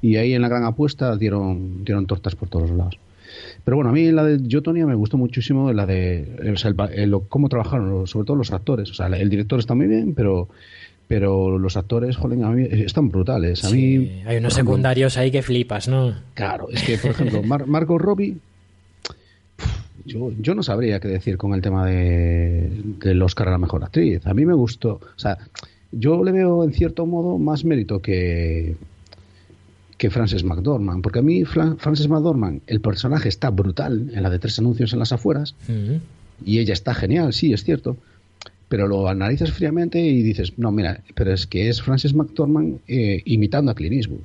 [0.00, 2.98] y ahí en la gran apuesta dieron, dieron tortas por todos lados.
[3.64, 6.76] Pero bueno, a mí la de Yotonia me gustó muchísimo la de o sea, el
[6.94, 8.90] el- lo- cómo trabajaron, sobre todo los actores.
[8.90, 10.48] O sea, el director está muy bien, pero
[11.18, 13.62] pero los actores, joder, a mí están brutales.
[13.64, 16.14] A Sí, mí, hay unos ejemplo, secundarios ahí que flipas, ¿no?
[16.34, 18.36] Claro, es que, por ejemplo, Mar Margot Robbie,
[20.04, 22.70] yo, yo no sabría qué decir con el tema de,
[23.00, 24.26] del Oscar a la mejor actriz.
[24.26, 25.38] A mí me gustó, o sea,
[25.92, 28.76] yo le veo en cierto modo más mérito que
[29.98, 34.30] que Frances McDormand, porque a mí Fran- Frances McDormand, el personaje está brutal en la
[34.30, 35.98] de tres anuncios en las afueras Mm.
[36.44, 37.96] y ella está genial, sí, es cierto,
[38.72, 43.20] pero lo analizas fríamente y dices, no, mira, pero es que es Frances McDormand eh,
[43.26, 44.20] imitando a Clint Eastwood.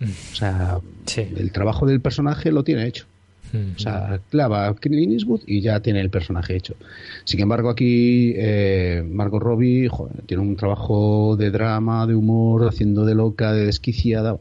[0.00, 1.26] O sea, Sí.
[1.36, 3.06] el trabajo del personaje lo tiene hecho.
[3.52, 3.74] Mm.
[3.74, 6.76] O sea, clava a Clint Eastwood y ya tiene el personaje hecho.
[7.24, 13.04] Sin embargo, aquí eh, Margot Robbie joder, tiene un trabajo de drama, de humor, haciendo
[13.04, 14.38] de loca, de desquiciada.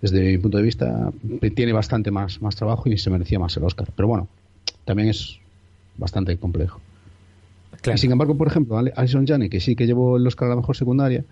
[0.00, 1.12] Desde mi punto de vista,
[1.54, 3.88] tiene bastante más, más trabajo y se merecía más el Oscar.
[3.94, 4.28] Pero bueno,
[4.86, 5.36] también es
[5.98, 6.80] bastante complejo.
[7.82, 7.94] Claro.
[7.96, 10.56] Y sin embargo, por ejemplo, Alison Janney, que sí que llevó el Oscar a la
[10.56, 11.24] mejor secundaria,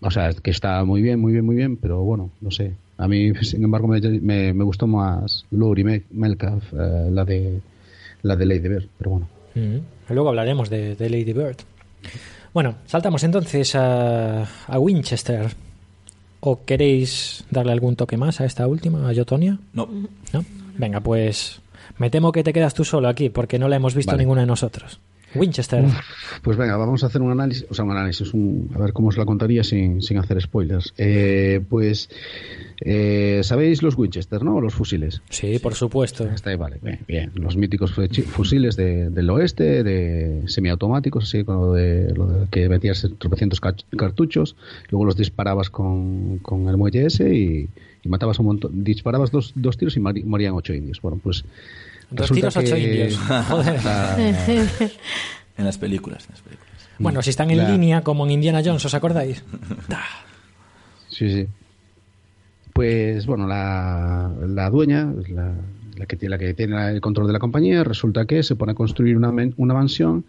[0.00, 2.72] o sea, que está muy bien, muy bien, muy bien, pero bueno, no sé.
[2.96, 7.60] A mí, sin embargo, me, me, me gustó más Laurie Mel- Metcalf, eh, la de
[8.22, 9.28] la de Lady Bird, pero bueno.
[9.54, 10.12] Mm.
[10.12, 11.56] Luego hablaremos de, de Lady Bird.
[12.52, 15.48] Bueno, saltamos entonces a, a Winchester.
[16.42, 19.58] ¿O queréis darle algún toque más a esta última, a Yotonia?
[19.74, 19.86] No.
[20.32, 20.42] ¿No?
[20.78, 21.60] Venga, pues
[21.98, 24.22] me temo que te quedas tú solo aquí porque no la hemos visto Vale.
[24.22, 25.00] ninguna de nosotros.
[25.34, 25.84] Winchester.
[26.42, 29.08] Pues venga, vamos a hacer un análisis, o sea, un análisis, un- a ver cómo
[29.08, 30.92] os la contaría sin, sin hacer spoilers.
[30.98, 32.08] Eh, pues,
[32.80, 34.60] eh, ¿sabéis los Winchester, no?
[34.60, 35.22] Los fusiles.
[35.30, 36.24] Sí, por supuesto.
[36.28, 37.30] Está ahí, vale, bien, bien.
[37.34, 37.92] Los míticos
[38.26, 43.60] fusiles de- del oeste, de semiautomáticos, así, con lo de, lo de que metías tropecientos
[43.60, 44.56] cartuchos,
[44.90, 47.68] luego los disparabas con, con el muelle ese y,
[48.02, 51.00] y matabas un montón, disparabas dos, dos tiros y morían ocho indios.
[51.00, 51.44] Bueno, pues...
[52.10, 53.16] Dos resulta tiros, ocho que- indios.
[53.48, 53.80] Joder.
[55.56, 56.24] En las películas.
[56.26, 56.70] En las películas.
[56.98, 59.42] Bueno, si están en La- línea, como en Indiana Jones, ¿os acordáis?
[61.08, 61.46] Sí, sí.
[62.72, 65.52] Pues bueno, la, la dueña, la,
[65.96, 68.72] la que, tiene- la que tiene el control de la compañía, resulta que se pone
[68.72, 69.32] a construir una,
[69.74, 70.24] mansión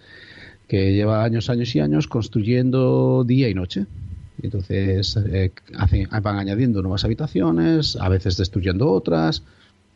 [0.67, 3.85] que lleva años, años y años construyendo día y noche.
[4.41, 9.43] Y entonces eh, hacen, van añadiendo nuevas habitaciones, a veces destruyendo otras,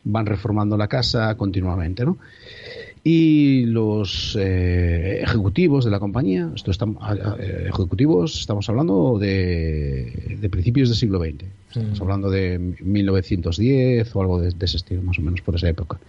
[0.06, 2.18] van reformando la casa continuamente, ¿no?
[3.08, 7.00] y los eh, ejecutivos de la compañía, esto estamos,
[7.38, 14.20] eh, ejecutivos, estamos hablando de, de, principios del siglo XX, estamos hablando de 1910 o
[14.20, 16.00] algo de, de, ese estilo, más o menos por esa época.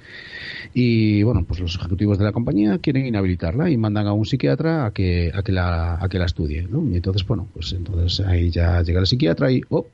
[0.74, 4.88] Y bueno, pues los ejecutivos de la compañía quieren inhabilitarla y mandan a un psiquiatra
[4.88, 6.84] a que, a que, la, a que la estudie, ¿no?
[6.92, 9.86] Y entonces, bueno, pues entonces ahí ya llega el psiquiatra y, oh,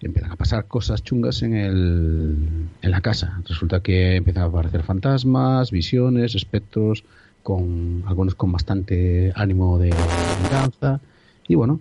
[0.00, 2.36] empiezan a pasar cosas chungas en, el,
[2.82, 3.40] en la casa.
[3.46, 7.04] Resulta que empiezan a aparecer fantasmas, visiones, espectros,
[7.42, 9.94] con algunos con bastante ánimo de
[10.42, 11.00] venganza.
[11.46, 11.80] Y bueno,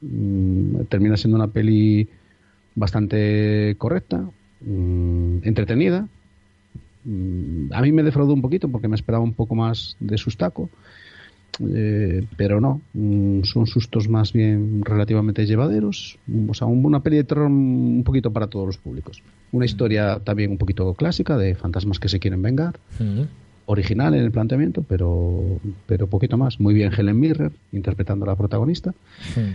[0.00, 2.08] mmm, termina siendo una peli
[2.74, 4.28] bastante correcta,
[4.60, 6.08] mmm, entretenida.
[7.04, 10.70] Mmm, a mí me defraudó un poquito porque me esperaba un poco más de sustaco.
[11.74, 16.18] Eh, pero no, mm, son sustos más bien relativamente llevaderos.
[16.48, 19.22] O sea, una peli de terror un poquito para todos los públicos.
[19.52, 22.78] Una historia también un poquito clásica de fantasmas que se quieren vengar.
[22.98, 23.22] Mm.
[23.68, 26.60] Original en el planteamiento, pero, pero poquito más.
[26.60, 28.94] Muy bien Helen Mirren interpretando a la protagonista.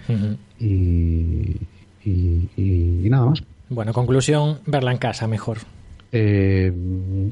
[0.09, 0.33] Mm.
[0.59, 1.57] Y,
[2.03, 3.43] y, y, y nada más.
[3.69, 5.59] Bueno, conclusión, verla en casa mejor.
[6.11, 6.73] Eh,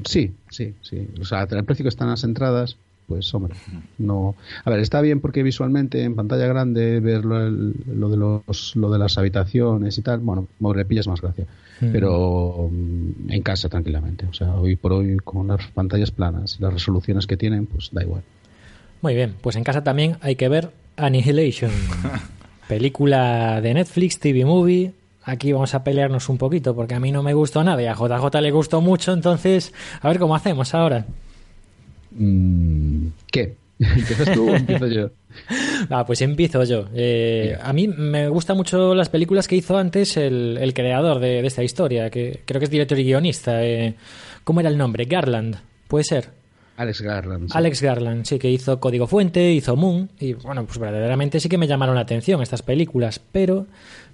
[0.04, 1.06] sí, sí, sí.
[1.20, 2.76] O sea, el precio que están las entradas,
[3.10, 3.54] pues hombre,
[3.98, 4.36] no.
[4.64, 8.88] A ver, está bien porque visualmente en pantalla grande ver lo, lo de los lo
[8.88, 10.46] de las habitaciones y tal, bueno,
[10.76, 11.44] le pillas más gracia.
[11.80, 11.90] Mm.
[11.90, 16.62] Pero mm, en casa tranquilamente, o sea, hoy por hoy con las pantallas planas y
[16.62, 18.22] las resoluciones que tienen, pues da igual.
[19.02, 21.72] Muy bien, pues en casa también hay que ver Annihilation,
[22.68, 24.92] película de Netflix, TV movie.
[25.24, 27.94] Aquí vamos a pelearnos un poquito porque a mí no me gustó nada y a
[27.94, 31.06] JJ le gustó mucho, entonces a ver cómo hacemos ahora.
[32.12, 33.56] Mm, ¿Qué?
[33.78, 35.10] ¿Empiezas tú o empiezo yo?
[35.88, 36.86] Ah, pues empiezo yo.
[36.94, 41.40] Eh, a mí me gustan mucho las películas que hizo antes el, el creador de,
[41.40, 43.64] de, esta historia, que creo que es director y guionista.
[43.64, 43.94] Eh,
[44.44, 45.04] ¿Cómo era el nombre?
[45.04, 45.56] Garland,
[45.88, 46.40] ¿puede ser?
[46.80, 47.48] Alex Garland.
[47.48, 47.58] Sí.
[47.58, 51.58] Alex Garland, sí, que hizo Código Fuente, hizo Moon, y bueno, pues verdaderamente sí que
[51.58, 53.66] me llamaron la atención estas películas, pero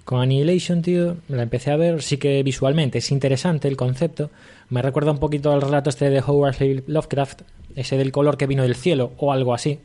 [0.03, 4.31] con Annihilation, tío, la empecé a ver, sí que visualmente es interesante el concepto,
[4.69, 6.57] me recuerda un poquito al relato este de Howard
[6.87, 7.43] Lovecraft,
[7.77, 9.79] ese del color que vino del cielo o algo así,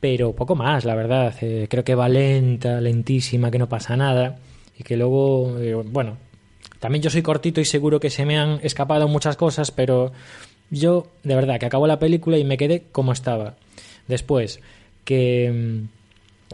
[0.00, 4.38] pero poco más, la verdad, eh, creo que va lenta, lentísima, que no pasa nada,
[4.76, 6.16] y que luego, eh, bueno,
[6.80, 10.10] también yo soy cortito y seguro que se me han escapado muchas cosas, pero
[10.70, 13.54] yo, de verdad, que acabó la película y me quedé como estaba.
[14.08, 14.58] Después,
[15.04, 15.82] que,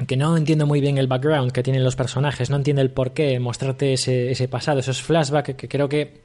[0.07, 3.13] que no entiendo muy bien el background que tienen los personajes, no entiendo el por
[3.13, 6.21] qué mostrarte ese, ese pasado, esos flashbacks que creo que,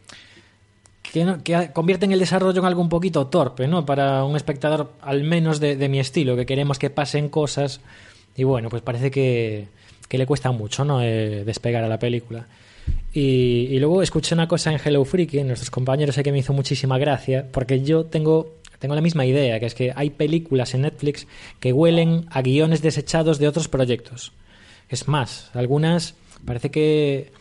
[1.13, 3.85] que, no, que, convierten el desarrollo en algo un poquito torpe, ¿no?
[3.85, 7.81] Para un espectador al menos de, mi estilo, que queremos que pasen cosas.
[8.35, 9.67] Y bueno, pues parece que,
[10.09, 11.03] le cuesta mucho, ¿no?
[11.03, 12.47] Eh, despegar a la película.
[13.13, 16.51] Y, y, luego escuché una cosa en Hello Freaky, nuestros compañeros, sé que me hizo
[16.51, 20.81] muchísima gracia, porque yo tengo, tengo la misma idea, que es que hay películas en
[20.81, 21.27] Netflix
[21.59, 24.31] que huelen a guiones desechados de otros proyectos.
[24.89, 27.31] Es más, algunas parece que,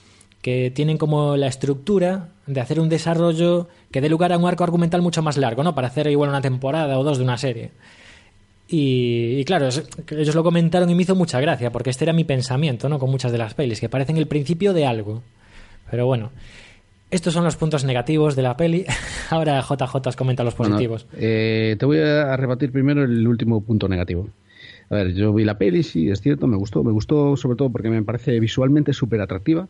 [0.43, 4.65] que tienen como la estructura de hacer un desarrollo que dé lugar a un arco
[4.65, 5.75] argumental mucho más largo, ¿no?
[5.75, 7.71] Para hacer igual una temporada o dos de una serie.
[8.69, 12.25] Y, y, claro, ellos lo comentaron y me hizo mucha gracia, porque este era mi
[12.25, 12.99] pensamiento, ¿no?
[12.99, 15.23] Con muchas de las pelis, que parecen el principio de algo.
[15.91, 16.33] Pero bueno,
[17.13, 18.87] estos son los puntos negativos de la peli.
[19.31, 21.07] Ahora JJ os comenta los positivos.
[21.11, 24.31] Bueno, eh, te voy a rebatir primero el último punto negativo.
[24.89, 26.83] A ver, yo vi la peli, sí, es cierto, me gustó.
[26.83, 29.69] Me gustó sobre todo porque me parece visualmente súper atractiva.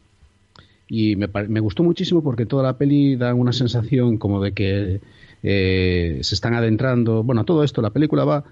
[0.89, 5.01] Y me, me, gustó muchísimo porque toda la peli da una sensación como de que
[5.43, 7.23] eh, se están adentrando.
[7.23, 8.45] Bueno, todo esto, la película va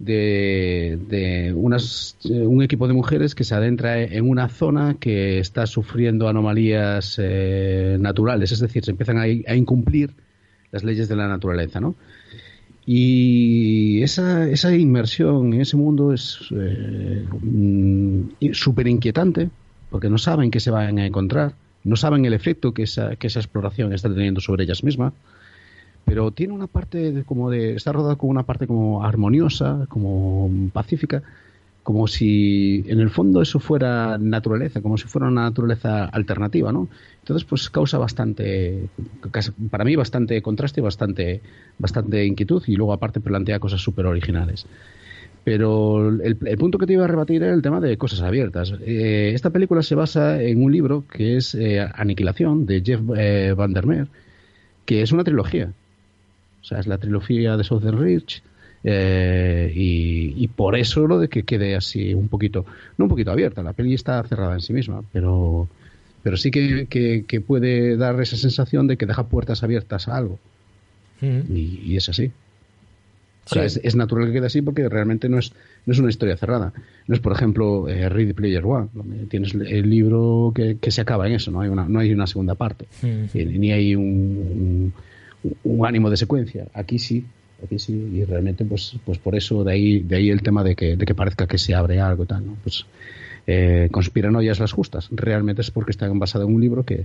[0.00, 5.66] de, de unas, un equipo de mujeres que se adentra en una zona que está
[5.66, 10.14] sufriendo anomalías eh, naturales, es decir, se empiezan a, incumplir
[10.72, 11.96] las leyes de la naturaleza, ¿no?
[12.86, 17.24] Y esa, esa inmersión en ese mundo es eh,
[18.52, 19.50] súper inquietante,
[19.90, 23.26] porque no saben qué se van a encontrar, no saben el efecto que esa, que
[23.26, 25.12] esa exploración está teniendo sobre ellas mismas
[26.04, 30.50] pero tiene una parte de, como de está rodada con una parte como armoniosa como
[30.72, 31.22] pacífica
[31.82, 36.88] como si en el fondo eso fuera naturaleza como si fuera una naturaleza alternativa no
[37.20, 38.88] entonces pues causa bastante
[39.70, 41.40] para mí bastante contraste y bastante
[41.78, 44.66] bastante inquietud y luego aparte plantea cosas súper originales
[45.44, 48.74] pero el, el, punto que te iba a rebatir era el tema de cosas abiertas.
[48.84, 53.54] Eh, esta película se basa en un libro que es eh, Aniquilación, de Jeff eh,
[53.56, 54.08] Vandermeer,
[54.84, 55.72] que es una trilogía.
[56.60, 58.42] O sea, es la trilogía de Southern Ridge.
[58.82, 62.64] Eh, y, y, por eso lo de que quede así un poquito,
[62.96, 65.68] no un poquito abierta, la peli está cerrada en sí misma, pero,
[66.22, 70.38] pero sí que, que, puede dar esa sensación de que deja puertas abiertas a algo.
[71.20, 72.32] y, es así.
[73.56, 75.52] Es, natural que quede así porque realmente no es,
[75.86, 76.72] no es una historia cerrada.
[77.06, 81.00] No es, por ejemplo, eh, Ready Player One, donde tienes el libro que, que, se
[81.00, 84.92] acaba en eso, no hay una, no hay una segunda parte, ni hay un,
[85.64, 86.66] un, ánimo de secuencia.
[86.74, 87.24] Aquí sí,
[87.64, 90.76] aquí sí, y realmente pues, pues por eso de ahí, de ahí el tema de
[90.76, 92.56] que, de que parezca que se abre algo y tal, ¿no?
[92.62, 92.86] Pues
[93.46, 95.08] eh, conspiranoias las justas.
[95.10, 97.04] Realmente es porque está basado en un libro que,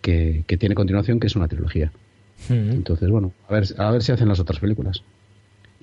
[0.00, 1.92] que, tiene continuación, que es una trilogía.
[2.48, 5.02] Entonces, bueno, a ver, a ver si hacen las otras películas.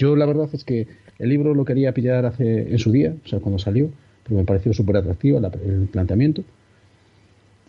[0.02, 0.88] Yo la verdad es que
[1.20, 3.92] el libro lo quería pillar hace en su día, o sea, cuando salió,
[4.24, 6.44] porque me pareció súper atractivo el planteamiento.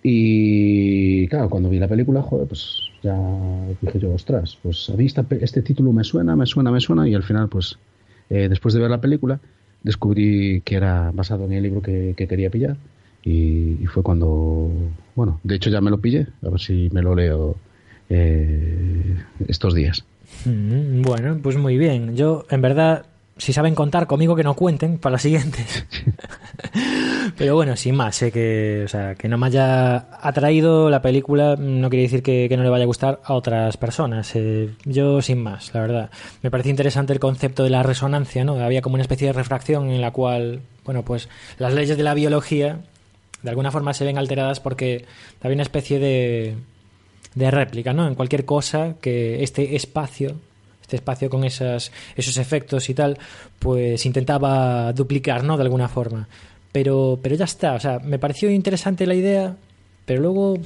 [0.02, 3.14] Y claro, cuando vi la película, joder, pues ya
[3.82, 5.08] dije yo, ostras, pues a mí
[5.42, 7.76] este título me suena, me suena, me suena, y al final, pues
[8.30, 9.38] eh, después de ver la película,
[9.82, 12.78] descubrí que era basado en el libro que, quería pillar.
[13.24, 14.70] Y, fue cuando,
[15.14, 17.56] bueno, de hecho ya me lo pillé, a ver si me lo leo
[18.08, 19.18] eh,
[19.48, 20.06] estos días.
[20.44, 22.16] Mm, bueno, pues muy bien.
[22.16, 23.06] Yo, en verdad,
[23.36, 25.86] si saben contar conmigo, que no cuenten para las siguientes.
[27.36, 31.56] Pero bueno, sin más, sé que, o sea, que no me haya atraído la película
[31.56, 34.30] no quiere decir que, no le vaya a gustar a otras personas.
[34.34, 36.10] Eh, yo sin más, la verdad.
[36.42, 38.58] Me parece interesante el concepto de la resonancia, ¿no?
[38.58, 41.28] Había como una especie de refracción en la cual, bueno, pues
[41.58, 42.80] las leyes de la biología
[43.42, 45.04] de alguna forma se ven alteradas porque
[45.40, 46.56] había una especie de,
[47.34, 48.06] de réplica, ¿no?
[48.06, 50.36] En cualquier cosa que este espacio
[50.82, 53.18] este espacio con esas, esos efectos y tal,
[53.58, 55.56] pues intentaba duplicar, ¿no?
[55.56, 56.28] De alguna forma.
[56.70, 59.56] Pero, pero ya está, o sea, me pareció interesante la idea,
[60.04, 60.58] pero luego,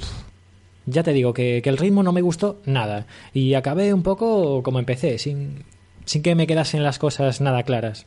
[0.85, 3.05] ya te digo, que, el ritmo no me gustó nada.
[3.33, 5.63] Y acabé un poco como empecé, sin,
[6.05, 8.05] sin que me quedasen las cosas nada claras.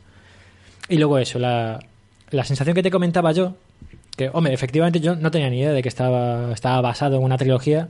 [0.89, 1.79] Y luego eso, la,
[2.29, 3.55] la sensación que te comentaba yo,
[4.15, 7.37] que, hombre, efectivamente yo no tenía ni idea de que estaba, estaba basado en una
[7.37, 7.89] trilogía.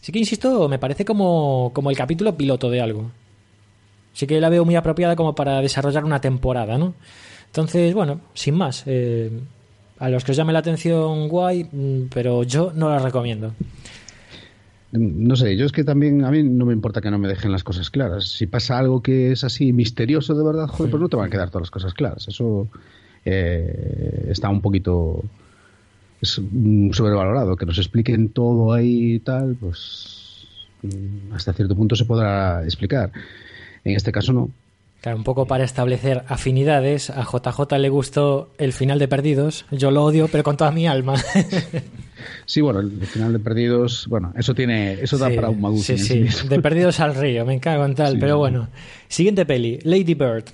[0.00, 3.10] Sí que insisto, me parece como, como el capítulo piloto de algo
[4.18, 6.94] sí que la veo muy apropiada como para desarrollar una temporada, ¿no?
[7.46, 9.30] Entonces, bueno, sin más, eh,
[10.00, 13.52] a los que os llame la atención, guay, mm, pero yo no la recomiendo.
[14.90, 17.52] No sé, yo es que también a mí no me importa que no me dejen
[17.52, 18.24] las cosas claras.
[18.24, 21.30] Si pasa algo que es así misterioso de verdad, joder, pues no te van a
[21.30, 22.26] quedar todas las cosas claras.
[22.26, 22.66] Eso
[23.24, 25.22] eh, está un poquito
[26.20, 26.40] es
[26.92, 27.56] sobrevalorado.
[27.56, 30.46] Que nos expliquen todo ahí y tal, pues
[30.82, 33.10] mm, hasta cierto punto se podrá explicar.
[33.84, 34.50] En este caso no.
[35.00, 37.10] Claro, un poco para establecer afinidades.
[37.10, 39.64] A JJ le gustó el final de Perdidos.
[39.70, 41.14] Yo lo odio, pero con toda mi alma.
[42.46, 45.84] Sí, bueno, el final de Perdidos, bueno, eso tiene, eso da para un magus.
[45.84, 48.68] Sí, sí, de Perdidos al río, me encago en tal, pero bueno.
[49.08, 50.44] Siguiente peli, Lady Bird.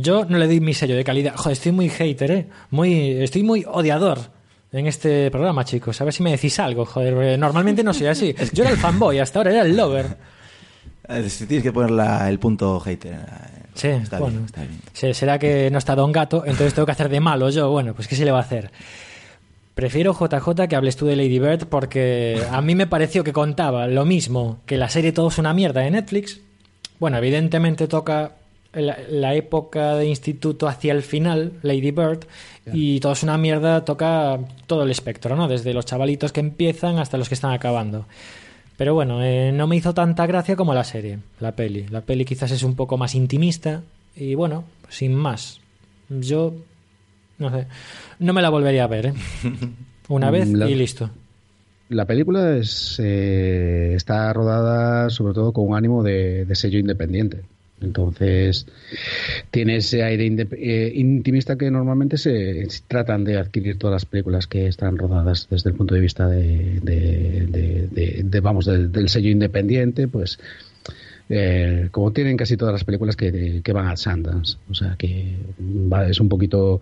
[0.00, 1.34] Yo no le doy mi sello de calidad.
[1.36, 2.46] Joder, estoy muy hater, ¿eh?
[2.70, 4.18] Muy, estoy muy odiador
[4.72, 6.00] en este programa, chicos.
[6.00, 7.38] A ver si me decís algo, joder.
[7.38, 8.34] Normalmente no soy así.
[8.52, 10.16] Yo era el fanboy, hasta ahora era el lover.
[11.08, 13.12] Eh, tienes que poner el punto hater.
[13.12, 13.18] Eh,
[13.74, 15.14] sí, está bien, está bien.
[15.14, 17.70] Será que no está Don Gato, entonces tengo que hacer de malo yo.
[17.70, 18.70] Bueno, pues ¿qué se le va a hacer?
[19.74, 23.86] Prefiero JJ que hables tú de Lady Bird porque a mí me pareció que contaba
[23.86, 26.40] lo mismo que la serie Todo es una mierda de Netflix.
[26.98, 28.32] Bueno, evidentemente toca
[28.82, 32.26] la, época de instituto hacia el final, Lady Bird,
[32.72, 35.46] y Todo es una mierda toca todo el espectro, ¿no?
[35.46, 38.06] Desde los chavalitos que empiezan hasta los que están acabando.
[38.76, 41.86] Pero bueno, eh, no me hizo tanta gracia como la serie, la peli.
[41.88, 43.82] La peli quizás es un poco más intimista
[44.16, 45.60] y bueno, sin más.
[46.08, 46.54] Yo,
[47.38, 47.66] no sé,
[48.18, 49.14] no me la volvería a ver, ¿eh?
[50.08, 51.10] Una vez y listo.
[51.88, 57.44] La película es, eh, está rodada sobre todo con un ánimo de sello independiente.
[57.80, 58.66] Entonces,
[59.50, 64.66] tiene ese aire eh, intimista que normalmente se, tratan de adquirir todas las películas que
[64.66, 70.38] están rodadas desde el punto de vista de, de, vamos, del, sello independiente, pues
[71.28, 74.56] eh, como tienen casi todas las películas que, van a Sundance.
[74.70, 75.36] O sea que
[76.08, 76.80] es un poquito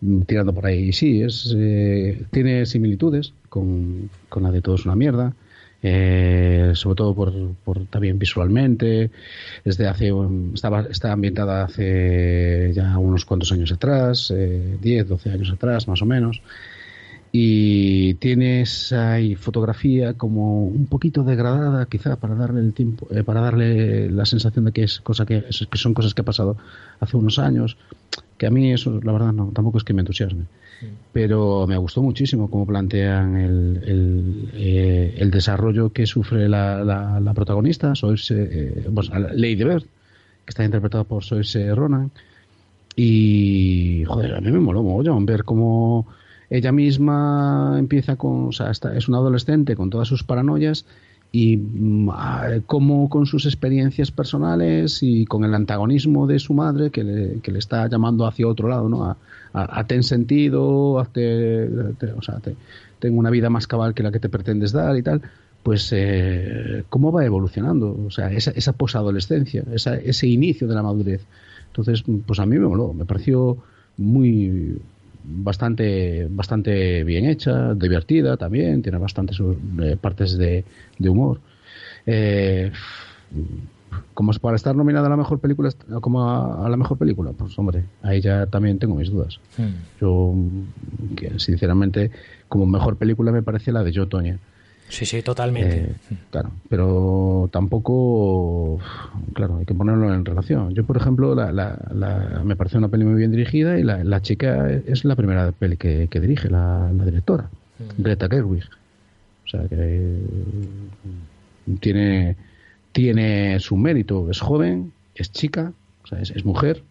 [0.00, 0.90] mm, tirando por ahí.
[0.90, 5.34] Y sí, es, eh, tiene similitudes con, con la de Todos una mierda
[5.82, 7.32] eh, sobre todo por,
[7.64, 9.10] por, también visualmente.
[9.64, 10.12] Desde hace
[10.54, 16.02] estaba, está ambientada hace ya unos cuantos años atrás, eh, 10, 12 años atrás, más
[16.02, 16.42] o menos.
[17.30, 23.42] Y tienes ahí fotografía como un poquito degradada, quizá para darle el tiempo, eh, para
[23.42, 26.56] darle la sensación de que es cosa que, que son cosas que ha pasado
[27.00, 27.76] hace unos años.
[28.38, 30.46] Que a mí eso, la verdad, no, tampoco es que me entusiasme
[31.12, 37.94] pero me gustó muchísimo cómo plantean el, eh, el desarrollo que sufre la, la, protagonista,
[37.94, 38.84] Sois, eh,
[39.34, 42.10] Lady Bird, que está interpretada por Sois Ronan.
[42.96, 46.06] Y, joder, a mí me moló mogollón ver cómo
[46.50, 50.84] ella misma empieza con, o sea, está- es una adolescente con todas sus paranoias
[51.30, 52.10] y mm,
[52.66, 57.52] cómo con sus experiencias personales y con el antagonismo de su madre que le, que
[57.52, 59.04] le está llamando hacia otro lado, ¿no?
[59.04, 59.16] A,
[59.52, 62.56] a- ten sentido, hazte- te- o sea, te-
[62.98, 65.22] ten una vida más cabal que la que te pretendes dar y tal,
[65.62, 70.82] pues eh, cómo va evolucionando, o sea, esa, esa posadolescencia, esa, ese inicio de la
[70.82, 71.22] madurez.
[71.68, 73.58] Entonces, pues a mí me moló, me pareció
[73.96, 74.78] muy
[75.24, 80.64] bastante bastante bien hecha, divertida también, tiene bastantes eh, partes de,
[80.98, 81.40] de humor.
[82.06, 82.72] Eh,
[84.14, 87.32] como es para estar nominada a la mejor película como a, a la mejor película,
[87.32, 89.40] pues hombre, ahí ya también tengo mis dudas.
[89.56, 89.68] Hmm.
[90.00, 90.34] Yo
[91.16, 92.10] que sinceramente
[92.48, 94.38] como mejor película me parece la de Joe Tonya.
[94.88, 95.76] Sí, sí, totalmente.
[95.80, 95.92] Eh,
[96.30, 98.78] claro, pero tampoco,
[99.34, 100.74] claro, hay que ponerlo en relación.
[100.74, 104.02] Yo, por ejemplo, la, la- la- me parece una peli muy bien dirigida y la,
[104.02, 107.50] la chica es la primera peli que, que dirige, la, la directora,
[107.98, 108.64] Greta Gerwig.
[109.44, 110.18] O sea que
[111.66, 112.36] mm, tiene,
[112.92, 115.72] tiene su mérito, es joven, es chica,
[116.04, 116.82] o sea, es, es mujer,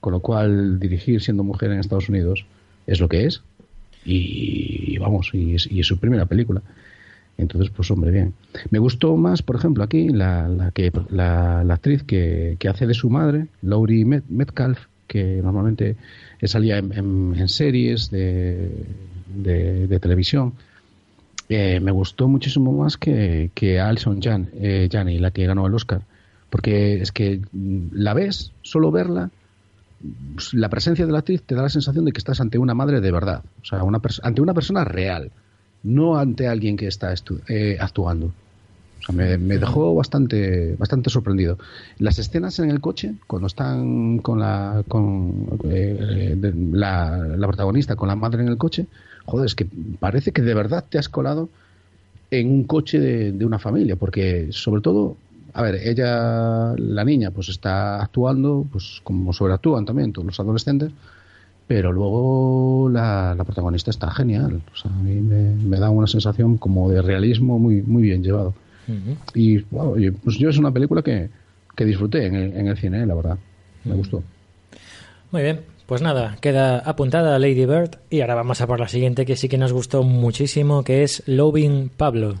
[0.00, 2.44] con lo cual dirigir siendo mujer en Estados Unidos
[2.86, 3.42] es lo que es.
[4.04, 6.62] Y, vamos, y es, y es su primera película.
[7.40, 8.34] Entonces, pues hombre, bien.
[8.70, 12.86] Me gustó más, por ejemplo, aquí la, la que la, la actriz que, que hace
[12.86, 15.96] de su madre, Laurie Met- Metcalf, que normalmente
[16.44, 18.70] salía en, series de,
[19.34, 20.52] de, televisión.
[21.48, 24.20] Eh, me gustó muchísimo más que, que Alison
[24.54, 26.02] eh, Janney, la que ganó el Oscar.
[26.48, 29.30] Porque es que mm, la ves, solo verla,
[30.34, 32.74] pues, la presencia de la actriz te da la sensación de que estás ante una
[32.74, 35.30] madre de verdad, o sea, una ante una persona real,
[35.82, 37.12] no ante alguien que está
[37.48, 38.26] eh, actuando.
[38.26, 41.56] O sea, me, me dejó bastante, bastante sorprendido.
[41.98, 47.96] Las escenas en el coche, cuando están con la, con eh, de- la, la protagonista,
[47.96, 48.86] con la madre en el coche,
[49.24, 49.66] joder, es que
[49.98, 51.48] parece que de verdad te has colado
[52.30, 55.16] en un coche de, de una familia, porque sobre todo,
[55.54, 60.90] a ver, ella, la niña, pues está actuando, pues como sobreactúan también todos los adolescentes,
[61.70, 64.60] pero luego la, la protagonista está genial.
[64.72, 68.24] O sea, a mí me, me da una sensación como de realismo muy, muy bien
[68.24, 68.54] llevado.
[69.34, 71.30] Y bueno, oye, pues yo es una película que,
[71.76, 73.38] que disfruté en el, en el cine, la verdad.
[73.84, 74.20] Me gustó.
[75.30, 79.24] Muy bien, pues nada, queda apuntada Lady Bird y ahora vamos a por la siguiente
[79.24, 82.34] que sí que nos gustó muchísimo, que es Loving Pablo.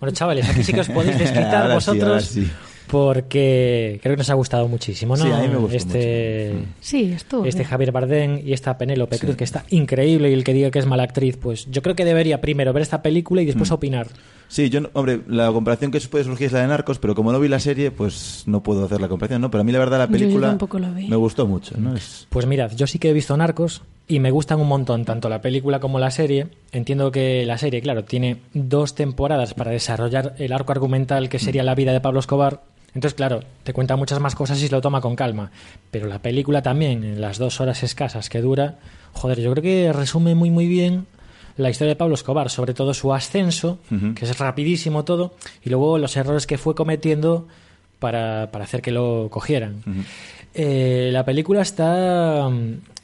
[0.00, 2.50] Bueno, chavales, aquí sí que os podéis desquitar sí, vosotros sí.
[2.88, 5.24] Porque creo que nos ha gustado muchísimo, ¿no?
[5.24, 6.66] Sí, a mí me gustó este, mucho.
[6.80, 7.44] Sí, estuvo.
[7.44, 7.70] este bien.
[7.70, 10.86] Javier Bardem y esta Penélope Cruz, que está increíble, y el que diga que es
[10.86, 13.48] mala actriz, pues yo creo que debería primero ver esta película y Mm.
[13.48, 14.06] después opinar.
[14.48, 17.32] Sí, yo, no- hombre, la comparación que puede surgir es la de Narcos, pero como
[17.32, 19.50] no vi la serie, pues no puedo hacer la comparación, ¿no?
[19.50, 21.08] Pero a mí la verdad la Yo- yo película tampoco la vi.
[21.08, 21.96] me gustó mucho, ¿no?
[21.96, 25.28] Es, Pues mirad, yo sí que he visto Narcos y me gustan un montón, tanto
[25.28, 26.46] la película como la serie.
[26.72, 31.62] Entiendo que la serie, claro, tiene dos temporadas para desarrollar el arco argumental que sería
[31.64, 32.60] la vida de Pablo Escobar.
[32.94, 35.50] Entonces, claro, te cuenta muchas más cosas y se lo toma con calma.
[35.90, 38.76] Pero la película también, en las dos horas escasas que dura,
[39.12, 41.06] joder, yo creo que resume muy, muy bien
[41.56, 43.78] la historia de Pablo Escobar, sobre todo su ascenso,
[44.14, 45.34] que es rapidísimo todo,
[45.64, 47.46] y luego los errores que fue cometiendo
[47.98, 49.82] para, para hacer que lo cogieran.
[50.52, 52.48] Eh, la película está,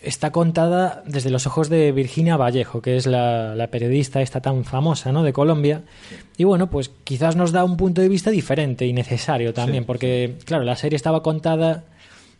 [0.02, 4.64] está contada desde los ojos de Virginia Vallejo, que es la, la periodista esta tan
[4.64, 5.22] famosa ¿no?
[5.22, 5.82] de Colombia.
[6.36, 10.36] Y bueno, pues quizás nos da un punto de vista diferente y necesario también, porque
[10.44, 11.84] claro, la serie estaba contada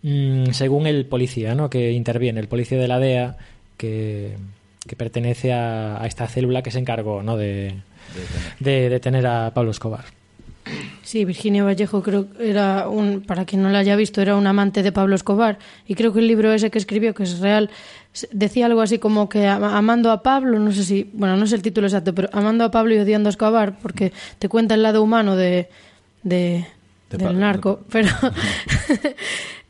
[0.02, 1.68] mm, según el policía ¿no?
[1.68, 3.36] que interviene, el policía de la DEA,
[3.76, 4.36] que,
[4.86, 7.36] que pertenece a, a esta célula que se encargó ¿no?
[7.36, 7.74] de,
[8.58, 10.19] de detener a Pablo Escobar.
[11.10, 14.46] Sí, Virginia Vallejo creo que era un, para quien no la haya visto, era un
[14.46, 15.58] amante de Pablo Escobar.
[15.88, 17.68] Y creo que el libro ese que escribió, que es real,
[18.30, 21.56] decía algo así como que ama- amando a Pablo, no sé si, bueno, no sé
[21.56, 24.84] el título exacto, pero amando a Pablo y odiando a Escobar, porque te cuenta el
[24.84, 25.68] lado humano de,
[26.22, 26.64] de,
[27.10, 28.08] De del narco, pero,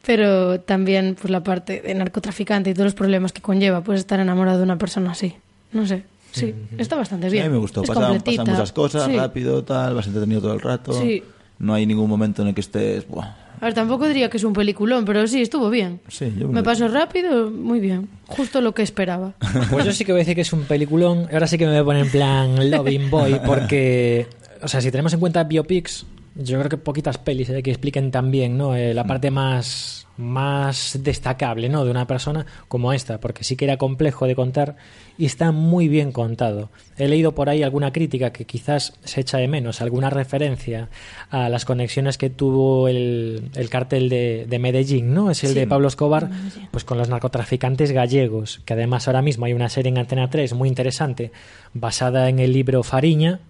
[0.04, 4.20] pero también pues la parte de narcotraficante y todos los problemas que conlleva, pues estar
[4.20, 5.34] enamorado de una persona así.
[5.72, 6.02] No sé,
[6.32, 7.44] sí, está bastante Sí, bien.
[7.46, 7.82] a mí me gustó.
[7.82, 9.16] Pasan, pasan muchas cosas, Sí.
[9.16, 10.92] rápido, tal, vas entretenido todo el rato.
[10.92, 11.22] Sí.
[11.58, 13.06] No hay ningún momento en el que estés...
[13.06, 13.26] buah.
[13.60, 16.00] A ver, tampoco diría que es un peliculón, pero sí, estuvo bien.
[16.08, 18.08] Sí, yo Me pasó rápido, muy bien.
[18.26, 19.34] Justo lo que esperaba.
[19.70, 21.28] Pues yo sí que voy a decir que es un peliculón.
[21.30, 24.26] Ahora sí que me voy a poner en plan Loving Boy, porque,
[24.62, 28.10] o sea, si tenemos en cuenta biopics, yo creo que poquitas pelis hay que expliquen
[28.10, 28.76] también ¿no?
[28.76, 31.84] Eh, la parte más, más destacable ¿no?
[31.84, 34.76] de una persona como esta, porque sí que era complejo de contar
[35.18, 36.70] y está muy bien contado.
[36.96, 40.88] He leído por ahí alguna crítica que quizás se echa de menos, alguna referencia
[41.30, 45.30] a las conexiones que tuvo el, el cartel de, de Medellín, ¿no?
[45.30, 46.68] Es el Sí, de Pablo Escobar, Medellín.
[46.70, 50.54] pues con los narcotraficantes gallegos, que además ahora mismo hay una serie en Antena 3
[50.54, 51.32] muy interesante,
[51.74, 53.40] basada en el libro Fariña,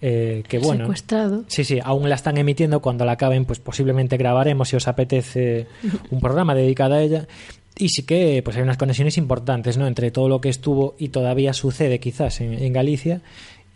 [0.00, 0.84] eh, que bueno...
[0.84, 1.44] Secuestrado.
[1.48, 2.80] Sí, sí, aún la están emitiendo.
[2.80, 5.66] Cuando la acaben, pues posiblemente grabaremos si os apetece
[6.10, 7.26] un programa dedicado a ella.
[7.76, 9.86] Y sí que pues hay unas conexiones importantes, ¿no?
[9.86, 13.20] Entre todo lo que estuvo y todavía sucede quizás en, en Galicia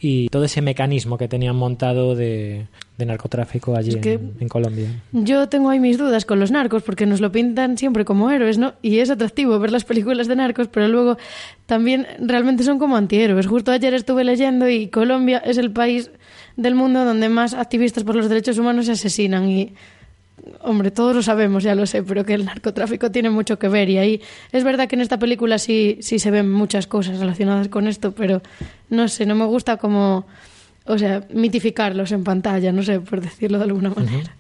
[0.00, 2.66] y todo ese mecanismo que tenían montado de,
[2.98, 4.88] de narcotráfico allí Es que- en, en Colombia.
[5.12, 8.58] Yo tengo ahí mis dudas con los narcos porque nos lo pintan siempre como héroes,
[8.58, 8.74] ¿no?
[8.80, 11.16] Y es atractivo ver las películas de narcos, pero luego
[11.66, 13.46] también realmente son como antihéroes.
[13.46, 16.10] Justo ayer estuve leyendo y Colombia es el país
[16.56, 19.74] del mundo donde más activistas por los derechos humanos se asesinan y
[20.62, 23.88] hombre, todos lo sabemos, ya lo sé, pero que el narcotráfico tiene mucho que ver
[23.88, 24.22] y ahí
[24.52, 28.12] es verdad que en esta película sí sí se ven muchas cosas relacionadas con esto,
[28.12, 28.42] pero
[28.90, 30.26] no sé, no me gusta como
[30.88, 34.34] o sea, mitificarlos en pantalla, no sé, por decirlo de alguna manera.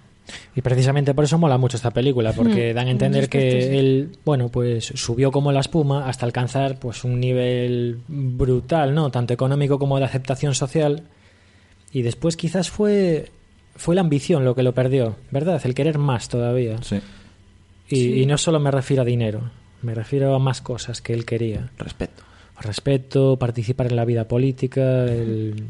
[0.54, 3.78] Y precisamente por eso mola mucho esta película, porque Mm, dan a en entender que
[3.78, 9.10] él, bueno, pues subió como la espuma hasta alcanzar pues un nivel brutal, ¿no?
[9.10, 11.04] Tanto económico como de aceptación social.
[11.92, 13.30] Y después quizás fue
[13.78, 15.60] fue la ambición lo que lo perdió, ¿verdad?
[15.64, 16.82] El querer más todavía.
[16.82, 17.00] Sí.
[17.88, 19.50] Y, y no solo me refiero a dinero,
[19.80, 21.70] me refiero a más cosas que él quería.
[21.78, 22.22] Respeto.
[22.60, 25.64] Respeto, participar en la vida política, el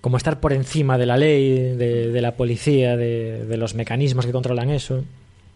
[0.00, 4.26] como estar por encima de la ley, de, de la policía, de, de los mecanismos
[4.26, 5.04] que controlan eso.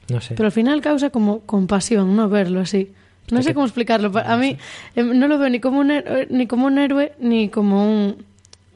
[0.09, 0.37] No sé.
[0.37, 2.29] Pero al final causa como compasión, ¿no?
[2.29, 2.93] Verlo así.
[3.33, 4.13] No sé cómo explicarlo.
[4.17, 4.57] A mí
[4.95, 8.25] eh, no lo veo ni como un héroe, ni como un héroe, ni como un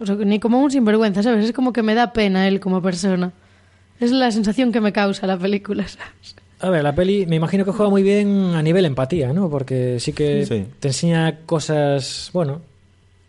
[0.01, 1.45] o sea, ni como un sinvergüenza, ¿sabes?
[1.45, 3.33] Es como que me da pena él como persona.
[4.01, 6.35] Es la sensación que me causa la película, ¿sabes?
[6.61, 9.49] A ver, la peli me imagino que juega muy bien a nivel empatía, ¿no?
[9.49, 10.67] Porque sí que Sí.
[10.79, 12.61] te enseña cosas, bueno,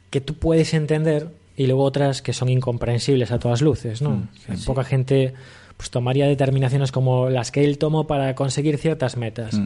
[0.09, 4.09] que tú puedes entender y luego otras que son incomprensibles a todas luces, ¿no?
[4.11, 5.33] Mm, sí, Poca gente
[5.81, 9.59] pues tomaría determinaciones como las que él tomó para conseguir ciertas metas.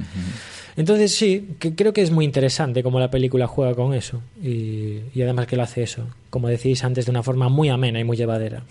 [0.78, 5.02] Entonces sí, que creo que es muy interesante cómo la película juega con eso y,
[5.14, 8.06] y además que lo hace eso, como decís antes, de una forma muy amena y
[8.06, 8.64] muy llevadera.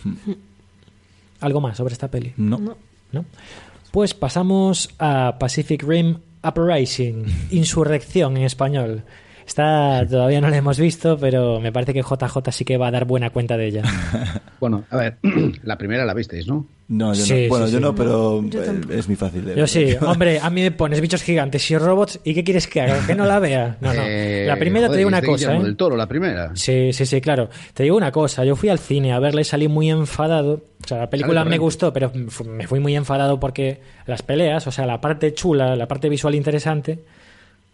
[1.41, 2.33] ¿Algo más sobre esta peli?
[2.39, 2.77] No.
[3.13, 3.27] ¿No?
[3.91, 9.03] Pues pasamos a Pacific Rim Uprising, Insurrección en español.
[9.47, 12.91] Esta todavía no la hemos visto, pero me parece que JJ sí que va a
[12.91, 13.83] dar buena cuenta de ella.
[14.61, 15.19] Bueno, a ver,
[15.63, 16.67] la primera la visteis, ¿no?
[16.89, 17.49] No, yo Sí, no.
[17.51, 17.85] Bueno, sí, yo sí.
[17.85, 18.95] no, pero Yo eh, tampoco.
[18.95, 19.45] es muy fácil.
[19.45, 19.69] de Yo ver.
[19.69, 23.07] sí, hombre, a mí me pones bichos gigantes y robots, ¿y qué quieres que haga?
[23.07, 23.77] ¿Que no la vea?
[23.83, 24.01] No, no.
[24.03, 25.63] Eh, La primera te joder, digo una cosa, ¿eh?
[25.63, 26.53] del Toro, la primera.
[26.55, 27.51] Sí, sí, sí, claro.
[27.75, 30.63] Te digo una cosa, yo fui al cine a verla y salí muy enfadado.
[30.83, 32.11] O sea, la película me gustó, pero
[32.47, 36.35] me fui muy enfadado porque las peleas, o sea, la parte chula, la parte visual
[36.35, 37.01] interesante,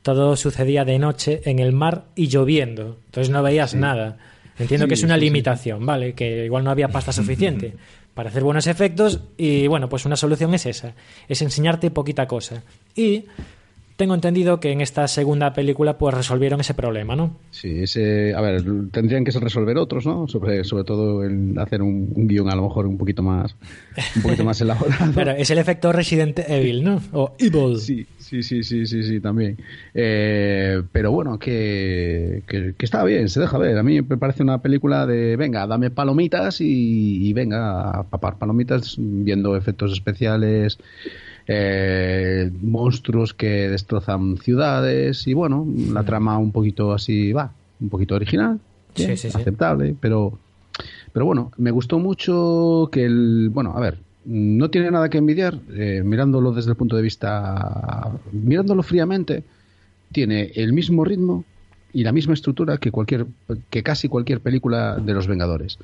[0.03, 2.99] todo sucedía de noche en el mar y lloviendo.
[3.07, 4.19] Entonces no veías nada.
[4.59, 5.21] Entiendo Sí, que es una sí.
[5.23, 6.15] limitación, ¿vale?
[6.15, 7.75] Que igual no había pasta suficiente
[8.15, 10.95] para hacer buenos efectos y bueno, pues una solución es esa,
[11.29, 12.63] es enseñarte poquita cosa.
[12.95, 13.25] Y
[14.01, 17.37] tengo entendido que en esta segunda película pues resolvieron ese problema, ¿no?
[17.51, 20.27] Sí, ese, a ver, tendrían que resolver otros, ¿no?
[20.27, 23.55] Sobre, sobre todo el hacer un, un guion a lo mejor un poquito más,
[24.17, 25.13] un poquito más elaborado.
[25.13, 27.03] Claro, es el efecto Resident Evil, ¿no?
[27.13, 27.79] O Evil.
[27.79, 29.59] Sí, sí, sí, sí, sí, sí, también.
[29.93, 33.77] Eh, pero bueno, que, que, que está bien, se deja ver.
[33.77, 38.39] A mí me parece una película de, venga, dame palomitas y, y venga, a papar
[38.39, 40.79] palomitas viendo efectos especiales,
[41.53, 48.15] eh, monstruos que destrozan ciudades y bueno, la trama un poquito así, va, un poquito
[48.15, 48.61] original,
[48.95, 49.37] Sí, bien, sí, sí.
[49.37, 50.39] aceptable, pero,
[51.13, 55.59] pero bueno, me gustó mucho que el, bueno, a ver, no tiene nada que envidiar,
[55.73, 59.43] eh, mirándolo desde el punto de vista, mirándolo fríamente,
[60.13, 61.45] tiene el mismo ritmo
[61.93, 63.27] y la misma estructura que cualquier,
[63.71, 65.79] que casi cualquier película de los Vengadores.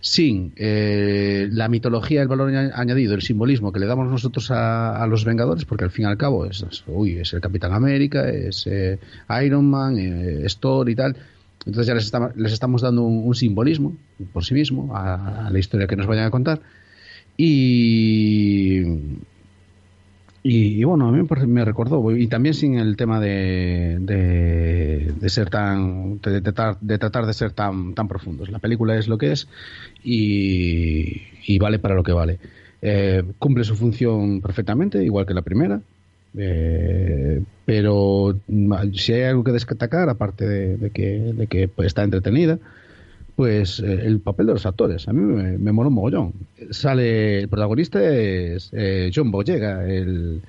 [0.00, 5.04] Sin eh, la mitología, el valor añ- añadido, el simbolismo que le damos nosotros a,
[5.08, 8.28] los Vengadores, porque al fin y al cabo es, es- uy, es el Capitán América,
[8.28, 8.98] es eh,
[9.44, 11.16] Iron Man, eh, es Thor y tal.
[11.66, 13.96] Entonces ya les, estamos- les estamos dando un, un simbolismo
[14.32, 16.60] por sí mismo a, a la historia que nos vayan a contar.
[17.36, 18.82] Y,
[20.42, 26.20] y, bueno, a mí me recordó, y también sin el tema de, de, ser tan,
[26.20, 26.40] de,
[26.98, 28.48] tratar, de ser tan, tan profundos.
[28.50, 29.48] La película es lo que es
[30.02, 32.38] y, y vale para lo que vale.
[32.80, 35.80] Eh, cumple su función perfectamente, igual que la primera.
[36.36, 42.58] Eh, pero mm, si hay algo que destacar, aparte de, que, de que está entretenida,
[43.38, 46.32] Pues eh, el papel de los actores, a mí me, me mola un mogollón.
[46.72, 50.42] Sale, el protagonista es eh, John Boyega, el,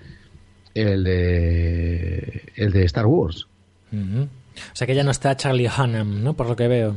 [0.73, 3.45] el, de, el de Star Wars.
[3.93, 4.27] O
[4.73, 6.33] sea que ya no está Charlie Hunnam, ¿no?
[6.33, 6.95] Por lo que veo.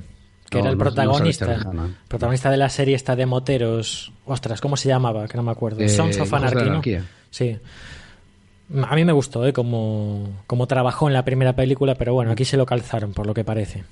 [0.49, 1.71] Que No, era el no- no protagonista.
[2.09, 4.15] Protagonista de la serie esta de moteros.
[4.25, 5.29] Ostras, ¿cómo se llamaba?
[5.29, 5.81] Que no me acuerdo.
[5.83, 6.97] Eh, Sons of Anarchy.
[7.31, 7.59] Sí.
[8.83, 9.53] A mí me gustó, ¿eh?
[9.53, 13.35] Como, como trabajó en la primera película, pero bueno, aquí se lo calzaron, por lo
[13.35, 13.85] que parece.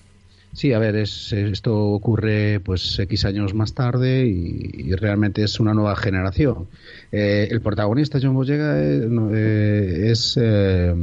[0.53, 5.61] Sí, a ver, es, esto ocurre pues X años más tarde y, y realmente es
[5.61, 6.67] una nueva generación.
[7.13, 10.37] Eh, el protagonista, John Boyega, eh, no, eh, es...
[10.41, 10.95] eh,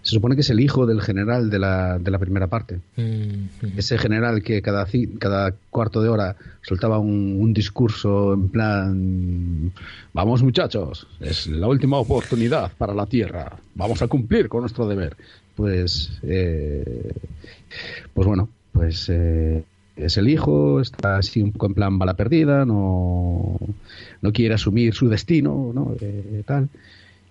[0.00, 2.78] se supone que es el hijo del general de la, de la primera parte.
[2.96, 3.72] Mm, ujú.
[3.76, 4.86] Ese general que cada,
[5.18, 9.72] cada cuarto de hora soltaba un, un discurso en plan,
[10.14, 15.14] vamos muchachos, es la última oportunidad para la Tierra, vamos a cumplir con nuestro deber.
[15.56, 17.12] Pues, eh,
[18.14, 18.48] pues bueno,
[18.78, 19.64] pues eh,
[19.96, 23.58] es el hijo, está así un poco en plan bala perdida, no,
[24.22, 25.96] no quiere asumir su destino, ¿no?
[26.00, 26.68] Eh, tal.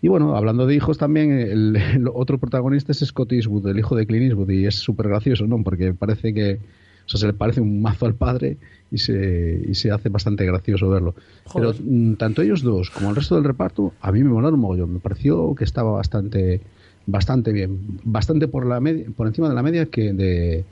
[0.01, 3.95] Y bueno, hablando de hijos también, el, el otro protagonista es Scott Eastwood, el hijo
[3.95, 5.63] de Clint Eastwood, y es súper gracioso, ¿no?
[5.63, 6.59] Porque parece que,
[7.05, 8.57] o sea, se le parece un mazo al padre
[8.91, 11.15] y se, y se hace bastante gracioso verlo.
[11.45, 11.75] Joder.
[11.77, 14.91] Pero mm, tanto ellos dos como el resto del reparto, a mí me molaron mogollón.
[14.91, 16.59] Me pareció que estaba bastante,
[17.05, 20.65] bastante bien, bastante por la media, por encima de la media que de,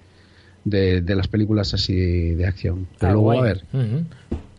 [0.66, 2.88] de, de las películas así de acción.
[3.00, 3.40] Pero Ah, luego, guay.
[3.40, 3.64] a ver.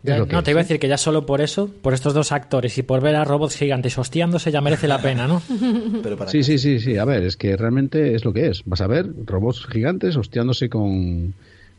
[0.03, 2.31] Ya- no, te es, iba a decir que ya solo por eso, por estos dos
[2.31, 5.41] actores y por ver a robots gigantes hostiándose, ya merece la pena, ¿no?
[6.03, 6.97] Pero para Sí, sí, sí, sí.
[6.97, 8.63] A ver, es que realmente es lo que es.
[8.65, 11.33] Vas a ver robots gigantes hostiándose con,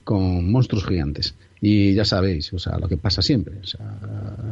[0.05, 1.35] con monstruos gigantes.
[1.61, 3.55] Y ya sabéis, o sea, lo que pasa siempre.
[3.63, 3.99] O sea,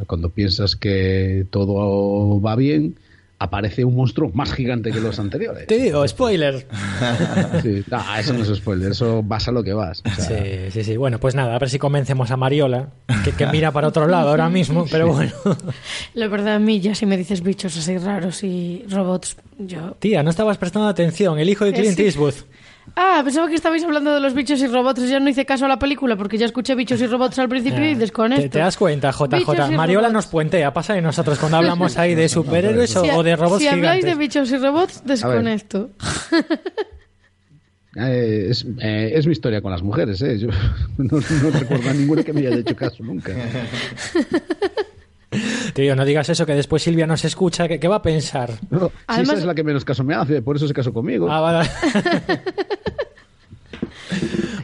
[0.07, 2.95] cuando piensas que todo va bien,
[3.39, 5.67] aparece un monstruo más gigante que los anteriores.
[5.67, 6.67] Te digo, spoiler.
[7.61, 7.83] Sí.
[7.89, 10.01] No, eso no es spoiler, eso vas a lo que vas.
[10.05, 10.97] O sea, Sí, sí, sí.
[10.97, 12.89] Bueno, pues nada, a ver si convencemos a Mariola,
[13.23, 15.31] que, que mira para otro lado ahora mismo, pero bueno.
[16.13, 19.95] La verdad, a mí ya si me dices bichos así raros y robots, yo...
[19.99, 22.03] Tía, no estabas prestando atención, el hijo de Eh, Clint sí.
[22.95, 25.65] Ah, pensaba que estabais hablando de los bichos y robots y ya no hice caso
[25.65, 28.41] a la película porque ya escuché bichos y robots al principio y desconecto.
[28.43, 29.71] ¿Te, te das cuenta, JJ?
[29.75, 30.13] Mariola robots.
[30.13, 33.61] nos puentea, pasa de nosotros cuando hablamos ahí de superhéroes o, Si, o de robots
[33.61, 34.17] si habláis gigantes.
[34.17, 35.89] de bichos y robots, desconecto.
[37.95, 40.37] eh, es, eh, es mi historia con las mujeres, ¿eh?
[40.39, 40.47] Yo
[40.97, 43.31] no, no recuerdo a ninguna que me haya hecho caso nunca.
[45.73, 48.49] Tío, no digas eso, que después Silvia nos escucha, ¿qué, qué va a pensar?
[48.69, 50.93] No, si Además- esa es la que menos caso me hace, por eso se casó
[50.93, 51.27] conmigo.
[51.29, 51.69] Ah, vale.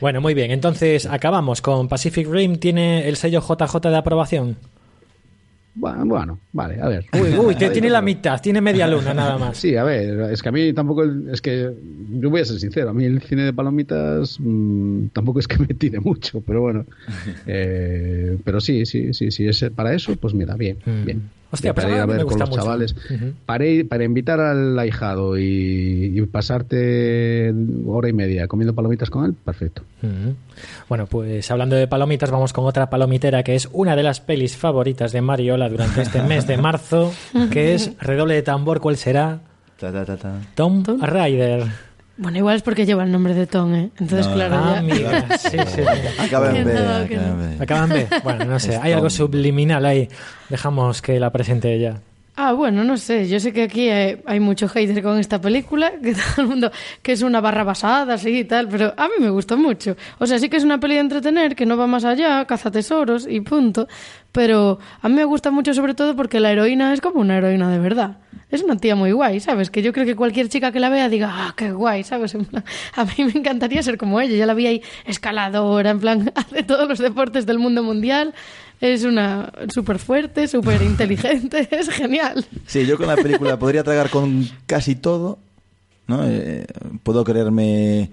[0.04, 0.51] Bueno, muy bien.
[0.51, 2.58] Entonces, acabamos con Pacific Rim.
[2.58, 4.58] ¿Tiene el sello JJ de aprobación?
[5.76, 7.06] Bueno, bueno, vale, a ver.
[7.14, 9.58] Uy, uy, te- tiene la mitad, tiene media luna nada más.
[9.58, 11.72] Sí, a ver, es que a mí tampoco, es que
[12.20, 15.58] yo voy a ser sincero, a mí el cine de palomitas mm, tampoco es que
[15.58, 16.86] me tire mucho, pero bueno,
[17.47, 21.06] Eh, pero sí, sí, sí, sí, es para eso, pues mira, bien, Mm.
[21.06, 21.30] bien.
[21.54, 22.62] Hostia, para pues ir a ver con gusta los mucho.
[22.64, 22.95] chavales,
[23.45, 27.54] para, ir- para invitar al ahijado y, y pasarte
[27.86, 29.84] hora y media comiendo palomitas con él, perfecto.
[30.89, 34.58] Bueno, pues hablando de palomitas, vamos con otra palomitera que es una de las pelis
[34.58, 37.14] favoritas de Mariola durante este mes de marzo,
[37.51, 39.39] que es Redoble de tambor, ¿cuál será?
[39.80, 40.41] Ta, ta, ta, ta.
[40.56, 41.01] Tom, Tom.
[41.01, 41.64] Raider.
[42.24, 43.89] Bueno, igual es porque lleva el nombre de Tom, ¿eh?
[43.99, 44.34] Entonces, No.
[44.34, 44.80] claro, Ah, ya...
[44.80, 45.82] amiga, sí, sí.
[46.19, 47.57] Acaba en B, acaba en.
[47.57, 47.63] B.
[47.63, 48.07] Acaban B.
[48.24, 50.07] Bueno, no sé, Es hay algo subliminal ahí.
[50.49, 51.99] Dejamos que la presente ella.
[52.36, 53.28] Ah, bueno, no sé.
[53.28, 56.72] Yo sé que aquí hay, hay mucho hater con esta película, que todo el mundo,
[57.04, 59.96] que es una barra basada, así y tal, pero a mí me gustó mucho.
[60.18, 62.72] O sea, sí que es una peli de entretener, que no va más allá, caza
[62.72, 63.88] tesoros y punto.
[64.32, 67.70] Pero a mí me gusta mucho sobre todo porque la heroína es como una heroína
[67.70, 68.18] de verdad.
[68.50, 69.70] Es una tía muy guay, ¿sabes?
[69.70, 72.34] Que yo creo que cualquier chica que la vea diga, ah, qué guay, ¿sabes?
[72.34, 72.64] En plan,
[72.96, 74.36] a mí me encantaría ser como ella.
[74.36, 78.34] Ya la vi ahí escaladora, en plan, hace todos los deportes del mundo mundial.
[78.84, 82.46] Es una súper fuerte, súper inteligente, es genial.
[82.68, 85.40] Sí, yo con la película podría tragar con casi todo,
[86.06, 86.20] ¿no?
[86.28, 86.66] Eh,
[87.02, 88.12] puedo creerme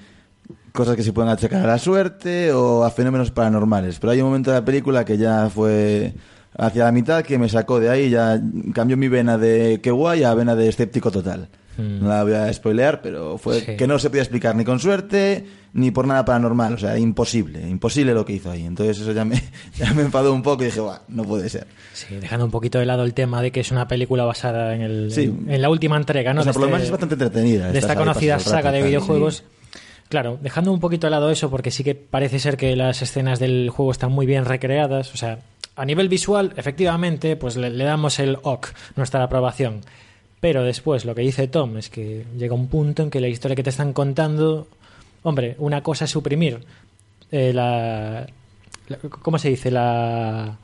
[0.71, 4.29] cosas que se pueden achacar a la suerte o a fenómenos paranormales, pero hay un
[4.29, 6.14] momento de la película que ya fue
[6.57, 8.41] hacia la mitad que me sacó de ahí, ya
[8.73, 11.49] cambió mi vena de qué guay a vena de escéptico total.
[11.79, 13.77] No la voy a spoilear, pero fue Sí.
[13.77, 17.66] que no se podía explicar ni con suerte ni por nada paranormal, o sea, imposible,
[17.68, 18.66] imposible lo que hizo ahí.
[18.66, 19.41] Entonces eso ya me,
[19.77, 21.66] ya me enfadó un poco y dije, "Buah, no puede ser.
[21.95, 24.83] Sí, dejando un poquito de lado el tema de que es una película basada en,
[24.83, 25.23] el, Sí.
[25.25, 26.41] en, en la última entrega, ¿no?
[26.41, 27.71] O sea, por lo este- menos es bastante entretenida.
[27.73, 29.45] de esta conocida el rato saga de videojuegos.
[30.11, 33.39] Claro, dejando un poquito de lado eso, porque sí que parece ser que las escenas
[33.39, 35.14] del juego están muy bien recreadas.
[35.14, 35.39] O sea,
[35.77, 38.66] a nivel visual, efectivamente, pues le, le damos el OK,
[38.97, 39.83] nuestra aprobación.
[40.41, 43.55] Pero después, lo que dice Tom es que llega un punto en que la historia
[43.55, 44.66] que te están contando.
[45.22, 46.61] Hombre, una cosa es suprimir
[47.30, 48.26] eh, la,
[48.88, 49.70] la- ¿cómo se dice?
[49.70, 50.57] La,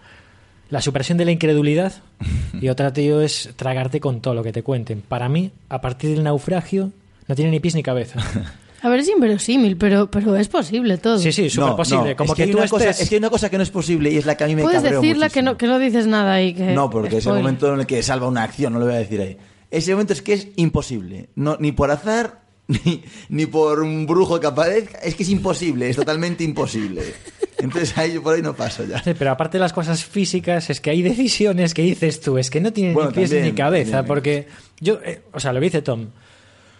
[0.70, 1.92] la supresión de la incredulidad
[2.60, 5.02] y otra, tío, es tragarte con todo lo que te cuenten.
[5.02, 6.90] Para mí, a partir del naufragio,
[7.28, 8.20] no tiene ni pies ni cabeza.
[8.82, 11.18] A ver, es inverosímil, pero, pero es posible todo.
[11.18, 12.10] Sí, sí, súper No, posible.
[12.10, 13.02] no, Como es que, hay tú una cosa, estés...
[13.02, 14.54] es que hay una cosa que no es posible y es la que a mí
[14.54, 16.52] me Puedes cabreó decirla que no, que no dices nada ahí.
[16.54, 18.94] Que, No, porque es el momento en el que salva una acción, no lo voy
[18.94, 19.36] a decir ahí.
[19.70, 21.28] Ese momento es que es imposible.
[21.34, 24.98] No, ni por azar, ni, ni por un brujo que aparezca.
[24.98, 27.02] Es que es imposible, es totalmente imposible.
[27.58, 29.02] Entonces ahí por ahí no paso ya.
[29.02, 32.50] Sí, pero aparte de las cosas físicas, es que hay decisiones que dices tú, es
[32.50, 34.06] que no tienen Bueno, ni pies también, ni cabeza, también.
[34.08, 34.46] porque
[34.80, 36.08] yo, eh, o sea, lo dice Tom,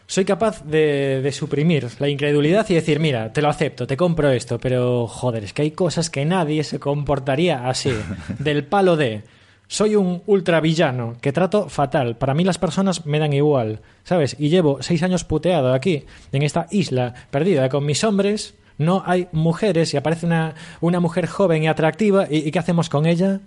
[0.07, 4.31] soy capaz de, de suprimir la incredulidad y decir, mira, te lo acepto, te compro
[4.31, 7.93] esto, pero joder, es que hay cosas que nadie se comportaría así,
[8.39, 9.23] del palo de...
[9.69, 12.17] Soy un ultravillano que trato fatal.
[12.17, 14.37] Para mí las personas me dan igual, ¿sabes?
[14.39, 18.55] Y llevo seis años puteado aquí, en esta isla perdida con mis hombres.
[18.79, 22.27] No hay mujeres y aparece una, una mujer joven y atractiva.
[22.31, 23.41] ¿Y, y qué hacemos con ella?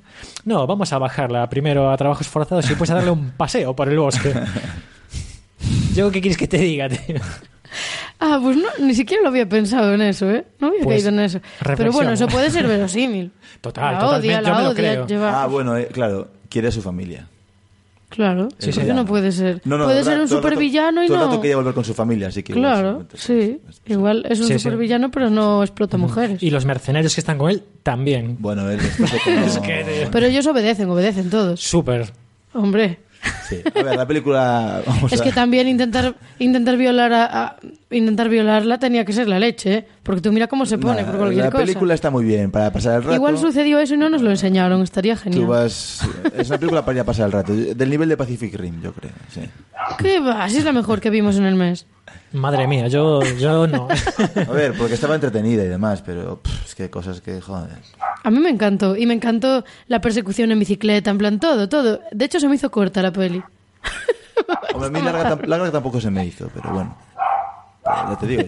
[0.43, 3.87] No, vamos a bajarla primero a trabajos forzados y después a darle un paseo por
[3.87, 4.33] el bosque.
[5.95, 7.17] ¿Yo qué quieres que te diga, tío?
[8.19, 10.45] Ah, pues no, ni siquiera lo había pensado en eso, ¿eh?
[10.59, 11.39] No había Pues, caído en eso.
[11.77, 13.31] Pero bueno, eso puede ser verosímil.
[13.61, 15.07] Total, la totalmente, odia, yo la me lo odia, creo.
[15.07, 17.27] lleva- Ah, bueno, eh, claro, quiere a su familia.
[18.09, 19.61] Claro, Sí, sí, no puede ser.
[19.65, 21.27] No, no, puede todo ser un todo supervillano y todo el no.
[21.27, 22.53] rato quería volver con su familia, así que...
[22.53, 23.59] Claro, sí.
[23.85, 24.59] Igual es un Sí, sí.
[24.59, 26.41] supervillano, pero no explota mujeres.
[26.41, 28.35] Y los mercenarios que están con él también.
[28.39, 30.07] Bueno, él Es que.
[30.11, 31.59] Pero ellos obedecen, obedecen todos.
[31.61, 32.11] Súper.
[32.53, 32.97] Hombre.
[33.47, 33.61] Sí.
[33.75, 34.81] A ver, la película...
[34.85, 37.55] vamos Es a- que también intentar intentar violar a, a-
[37.89, 39.87] intentar violarla tenía que ser la leche, ¿eh?
[40.03, 41.63] Porque tú mira cómo se pone Nada, por cualquier La cosa.
[41.63, 43.15] película está muy bien para pasar el rato.
[43.15, 45.45] Igual sucedió eso y no nos lo enseñaron, estaría Tú genial.
[45.45, 46.01] vas...
[46.35, 47.53] Es una película para ir a pasar el rato.
[47.53, 49.11] Del nivel de Pacific Rim, yo creo.
[49.33, 49.41] Sí.
[49.97, 50.43] ¿Qué va?
[50.45, 51.85] Así es la mejor que vimos en el mes.
[52.31, 53.87] Madre mía, yo, yo no.
[53.89, 57.69] A ver, porque estaba entretenida y demás, pero pff, es que cosas que, joder.
[58.23, 58.95] A mí me encantó.
[58.95, 61.99] Y me encantó la persecución en bicicleta, en plan todo, todo.
[62.11, 63.43] De hecho, se me hizo corta la peli.
[64.73, 66.97] Hombre, a mí larga, larga tampoco se me hizo, pero bueno.
[67.89, 68.43] Pero ya te digo.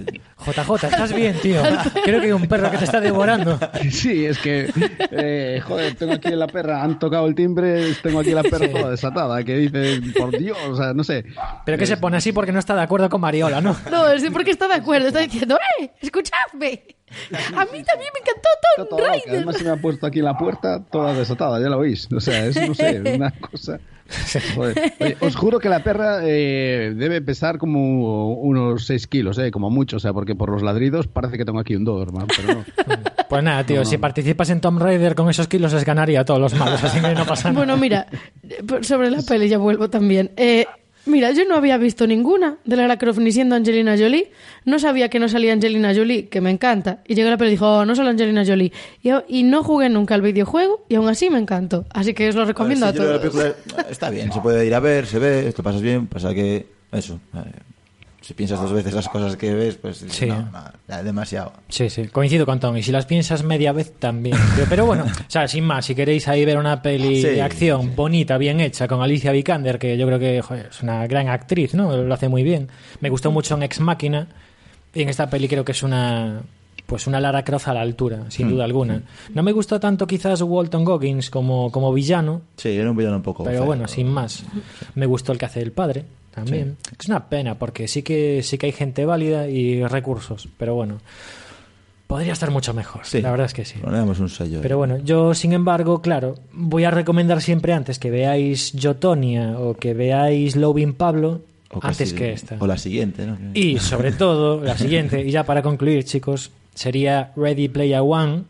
[0.45, 1.61] JJ, ¿estás bien, tío?
[2.03, 3.59] Creo que hay un perro que te está devorando.
[3.91, 4.71] Sí, es que,
[5.11, 8.91] eh, joder, tengo aquí la perra, han tocado el timbre, tengo aquí la perra toda
[8.91, 11.25] desatada, que dice, por Dios, o sea, no sé.
[11.65, 13.75] Pero que se pone así porque no está de acuerdo con Mariola, ¿no?
[13.91, 15.07] No, es porque está de acuerdo.
[15.07, 15.91] Está diciendo, ¡eh!
[16.01, 16.83] ¡Escuchadme!
[17.55, 19.35] A mí también me encantó Está Tom toda loca, Raider.
[19.35, 22.07] además se me ha puesto aquí en la puerta toda desatada, ya lo oís.
[22.15, 23.79] O sea, es, no sé, una cosa...
[24.55, 24.93] Joder.
[24.99, 29.69] Oye, os juro que la perra eh, debe pesar como unos 6 kilos, eh, como
[29.69, 32.65] mucho, o sea, porque por los ladridos parece que tengo aquí un Doberman, pero no.
[33.29, 36.41] Pues nada, tío, si participas en Tomb Raider con esos kilos les ganaría a todos
[36.41, 37.59] los malos, así que no pasa nada.
[37.59, 38.05] Bueno, mira,
[38.81, 40.31] sobre la peli ya vuelvo también.
[40.35, 40.65] Eh,
[41.05, 44.31] mira, yo no había visto ninguna de Lara Croft ni siendo Angelina Jolie.
[44.65, 46.99] No sabía que no salía Angelina Jolie, que me encanta.
[47.07, 48.71] Y llegué a la peli y dijo, oh, no sale Angelina Jolie.
[49.01, 51.85] Y, y no jugué nunca al videojuego y aún así me encantó.
[51.89, 53.19] Así que os lo recomiendo a todos.
[53.19, 53.55] película
[53.89, 56.65] está bien, se puede ir a ver, se ve, esto pasas bien, pasa que.
[56.91, 57.19] Eso.
[58.21, 60.05] Si piensas dos veces las cosas que ves, pues.
[60.09, 60.27] Sí.
[60.27, 60.47] No,
[60.87, 61.53] no, demasiado.
[61.69, 62.77] Sí, sí, coincido con Tom.
[62.77, 64.37] Y si las piensas media vez también.
[64.69, 67.81] Pero bueno, o sea, sin más, si queréis ahí ver una peli Sí, de acción
[67.81, 67.89] sí.
[67.95, 71.73] bonita, bien hecha, con Alicia Vikander, que yo creo que joder, es una gran actriz,
[71.73, 71.97] ¿no?
[71.97, 72.69] Lo hace muy bien.
[72.99, 74.27] Me gustó mucho en Ex Máquina.
[74.93, 76.41] Y en esta peli creo que es una.
[76.85, 79.01] Pues una Lara Croft a la altura, sin duda alguna.
[79.33, 83.21] No me gustó tanto quizás Walton Goggins como, como villano, Sí, era un villano un
[83.23, 83.45] poco.
[83.45, 83.65] pero feo.
[83.65, 84.43] bueno, sin más.
[84.95, 86.03] Me gustó el que hace el padre
[86.33, 86.77] también.
[86.99, 90.99] Es una pena porque sí que sí que hay gente válida y recursos, pero bueno.
[92.07, 93.05] Podría estar mucho mejor.
[93.05, 93.21] Sí.
[93.21, 93.79] La verdad es que sí.
[93.79, 94.59] Ponemos un sello.
[94.61, 99.75] Pero bueno, yo sin embargo, claro, voy a recomendar siempre antes que veáis Jotonia o
[99.75, 102.57] que veáis Loving Pablo O casi- antes que esta.
[102.59, 103.37] O la siguiente, ¿no?
[103.53, 108.43] Y sobre todo, la siguiente, y ya para concluir, chicos, sería Ready Player One.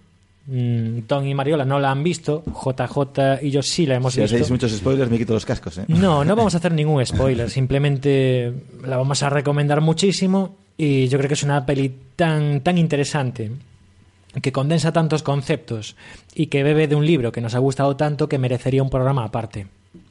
[0.54, 4.20] Mm, Tom y Mariola no la han visto, JJ y yo sí la hemos Si
[4.20, 4.36] visto.
[4.36, 5.86] hacéis muchos spoilers, me quito los cascos, ¿eh?
[5.88, 8.52] No, no vamos a hacer ningún spoiler, simplemente
[8.86, 13.49] la vamos a recomendar muchísimo y yo creo que es una peli tan, tan interesante
[14.41, 15.95] que condensa tantos conceptos
[16.36, 19.24] y que bebe de un libro que nos ha gustado tanto que merecería un programa
[19.24, 19.68] aparte.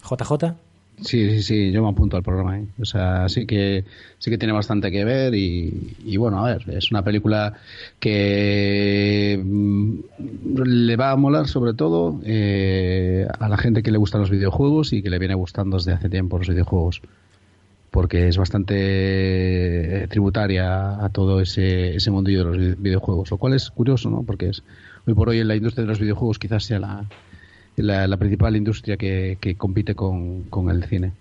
[0.09, 0.55] JJ.
[1.03, 2.59] Sí, sí, sí, yo me apunto al programa.
[2.59, 2.67] ¿eh?
[2.79, 3.87] O sea, sí que
[4.19, 7.55] sí que tiene bastante que ver y, y bueno, a ver, es una película
[7.99, 9.95] que mm,
[10.65, 14.93] le va a molar sobre todo eh, a la gente que le gustan los videojuegos
[14.93, 17.01] y que le viene gustando desde hace tiempo los videojuegos.
[17.91, 23.39] Porque es bastante eh, tributaria a todo ese, ese mundillo de los vide- videojuegos, lo
[23.39, 24.23] cual es curioso, ¿no?
[24.25, 24.63] Porque es
[25.07, 27.11] hoy por hoy en la industria de los videojuegos quizás sea la,
[27.77, 31.13] la, la principal industria que, que compite con, con el cine.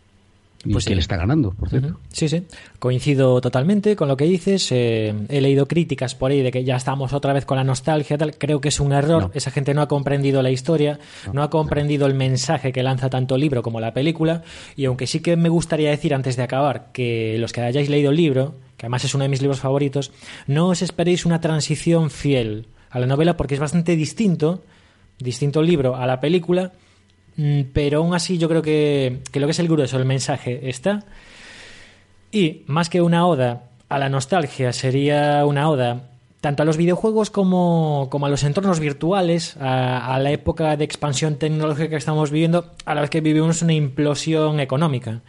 [0.65, 0.95] Y Pues que sí.
[0.95, 1.97] le está ganando, por cierto.
[2.11, 2.43] Sí, sí.
[2.79, 4.69] Coincido totalmente con lo que dices.
[4.73, 8.17] Eh, he leído críticas por ahí de que ya estamos otra vez con la nostalgia.
[8.17, 8.35] Tal.
[8.37, 9.21] Creo que es un error.
[9.23, 9.31] No.
[9.33, 10.99] Esa gente no ha comprendido la historia,
[11.31, 14.43] no, ha comprendido el mensaje que lanza tanto el libro como la película.
[14.75, 18.09] Y aunque sí que me gustaría decir antes de acabar que los que hayáis leído
[18.11, 20.11] el libro, que además es uno de mis libros favoritos,
[20.45, 24.61] no os esperéis una transición fiel a la novela porque es bastante distinto,
[25.19, 26.71] distinto libro a la película.
[27.35, 30.69] Mm, Pero aún así yo creo que, que lo que es el grueso, el mensaje
[30.69, 31.03] está.
[32.31, 36.09] Y más que una oda a la nostalgia, sería una oda
[36.41, 40.85] tanto a los videojuegos como, como a los entornos virtuales, a, a la época de
[40.85, 45.21] expansión tecnológica que estamos viviendo, a la vez que vivimos una implosión económica.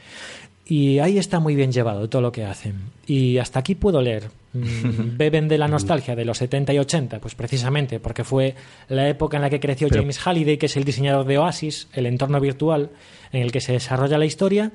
[0.67, 2.77] Y ahí está muy bien llevado todo lo que hacen.
[3.07, 4.31] Y hasta aquí puedo leer.
[4.53, 8.55] Mm, Beben de la nostalgia de los 70 y 80, pues precisamente porque fue
[8.89, 11.89] la época en la que creció Pero- James Halliday, que es el diseñador de Oasis,
[11.93, 12.91] el entorno virtual
[13.33, 14.73] en el que se desarrolla la historia,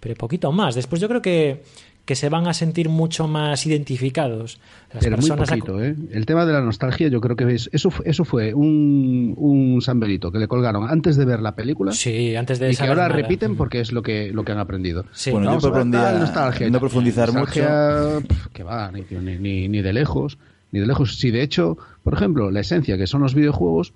[0.00, 0.74] pero poquito más.
[0.74, 1.62] Después yo creo que,
[2.04, 4.58] que se van a sentir mucho más identificados.
[4.92, 5.94] Las Pero muy personas poquito, ¿eh?
[6.10, 10.00] El tema de la nostalgia, yo creo que es, eso, eso fue un, un San
[10.00, 13.08] Benito que le colgaron antes de ver la película Sí, antes de y que ahora
[13.08, 13.08] nada.
[13.14, 15.04] repiten porque es lo que, lo que han aprendido.
[15.12, 15.30] Sí.
[15.30, 15.70] Bueno, Vamos yo
[16.18, 20.38] nostalgia no profundizar Nostalgia, pf, que va, ni, ni- ni- ni de lejos,
[20.72, 21.18] ni de lejos.
[21.18, 23.94] Si de hecho, por ejemplo, la esencia que son los videojuegos,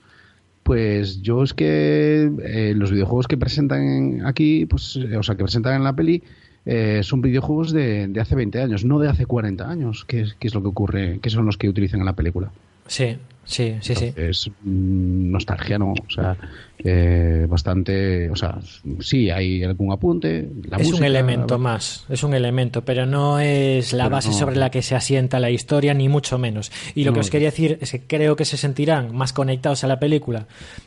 [0.63, 5.43] pues yo es que eh, los videojuegos que presentan aquí, pues, eh, o sea, que
[5.45, 6.23] presentan en la peli,
[6.67, 10.35] eh, son videojuegos de, de hace 20 años, no de hace 40 años, que es,
[10.35, 12.51] que es lo que ocurre, que son los que utilizan en la película.
[12.89, 14.13] Sí, sí, sí, sí.
[14.17, 15.93] Es mm, nostalgia, ¿no?
[15.93, 16.37] O sea,
[16.79, 18.59] eh, bastante, o sea,
[19.01, 20.49] sí, hay algún apunte.
[20.69, 24.35] La es un elemento más, es un elemento, pero no es la base no.
[24.35, 26.73] sobre la que se asienta la historia, ni mucho menos.
[26.95, 29.87] Y lo que os quería decir es que creo que se sentirán más conectados a
[29.87, 30.47] la película.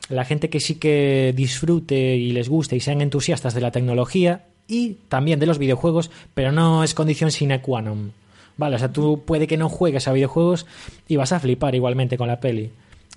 [0.10, 4.49] La gente que sí que disfrute y les guste y sean entusiastas de la tecnología
[4.70, 8.14] y también de los videojuegos, pero no es condición sine qua non.
[8.56, 10.66] Vale, o sea, tú puede que no juegues a videojuegos
[11.08, 12.70] y vas a flipar igualmente con la peli.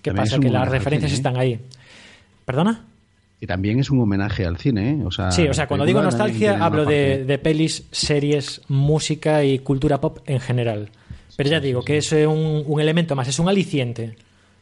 [0.02, 0.36] ¿Qué También pasa?
[0.36, 1.20] es Que las referencias cine, ¿eh?
[1.28, 1.60] están ahí.
[2.44, 2.84] ¿Perdona?
[3.40, 4.98] Y también es un homenaje al cine, ¿eh?
[5.04, 10.00] O sea, Sí, o sea, cuando digo nostalgia hablo de, pelis, series, música y cultura
[10.00, 10.90] pop en general.
[11.36, 14.16] Pero ya digo que es un, un elemento más, es un aliciente,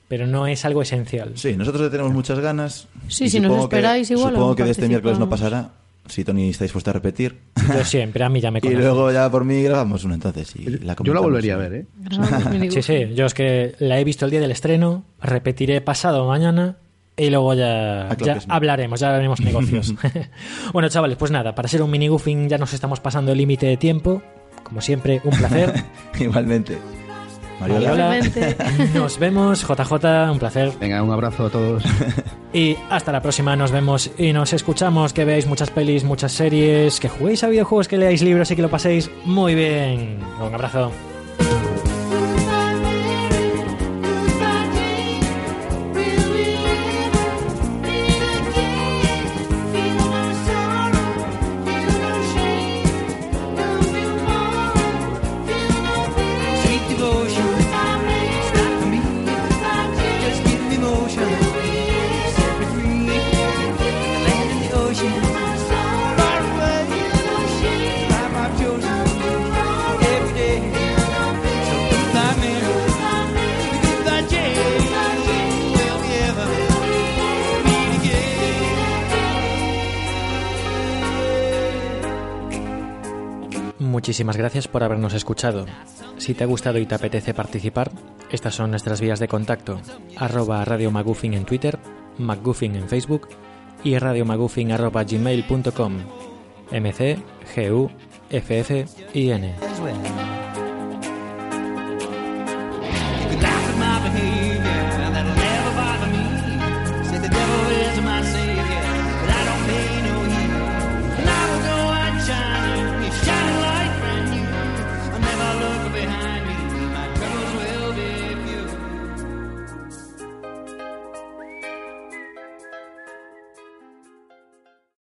[0.08, 1.32] pero no es algo esencial.
[1.34, 2.88] Sí, nosotros le tenemos muchas ganas.
[3.08, 5.72] Sí, si nos supongo que- esperáis, igual Supongo que de este miércoles no pasará.
[6.10, 7.38] Si Tony está dispuesto a repetir.
[7.74, 8.78] Yo siempre, a mí ya me y conoce.
[8.78, 10.54] luego ya por mí grabamos una entonces.
[10.56, 11.86] Y la Yo la volvería a ver, ¿eh?
[12.70, 16.76] Sí, sí, yo es que la he visto el día del estreno, repetiré pasado mañana
[17.16, 19.94] y luego ya, Ah, claro ya hablaremos, ya haremos negocios.
[20.72, 23.66] bueno, chavales, pues nada, para ser un mini goofing ya nos estamos pasando el límite
[23.66, 24.22] de tiempo.
[24.62, 25.72] Como siempre, un placer.
[26.20, 26.78] Igualmente.
[27.60, 28.20] Mariola.
[28.94, 30.72] Nos vemos, JJ, un placer.
[30.80, 31.84] Venga, un abrazo a todos.
[32.52, 36.98] Y hasta la próxima, nos vemos y nos escuchamos, que veáis muchas pelis, muchas series,
[36.98, 40.18] que juguéis a videojuegos, que leáis libros y que lo paséis muy bien.
[40.40, 40.90] Un abrazo.
[84.00, 85.66] Muchísimas gracias por habernos escuchado.
[86.16, 87.90] Si te ha gustado y te apetece participar,
[88.30, 89.78] estas son nuestras vías de contacto.
[90.16, 91.78] Arroba Radio Maguffin en Twitter,
[92.16, 93.28] McGuffin en Facebook
[93.84, 95.98] y radiomaguffin arroba gmail.com.
[96.72, 97.18] MC,
[97.54, 97.90] GU,
[98.30, 99.54] FF y N.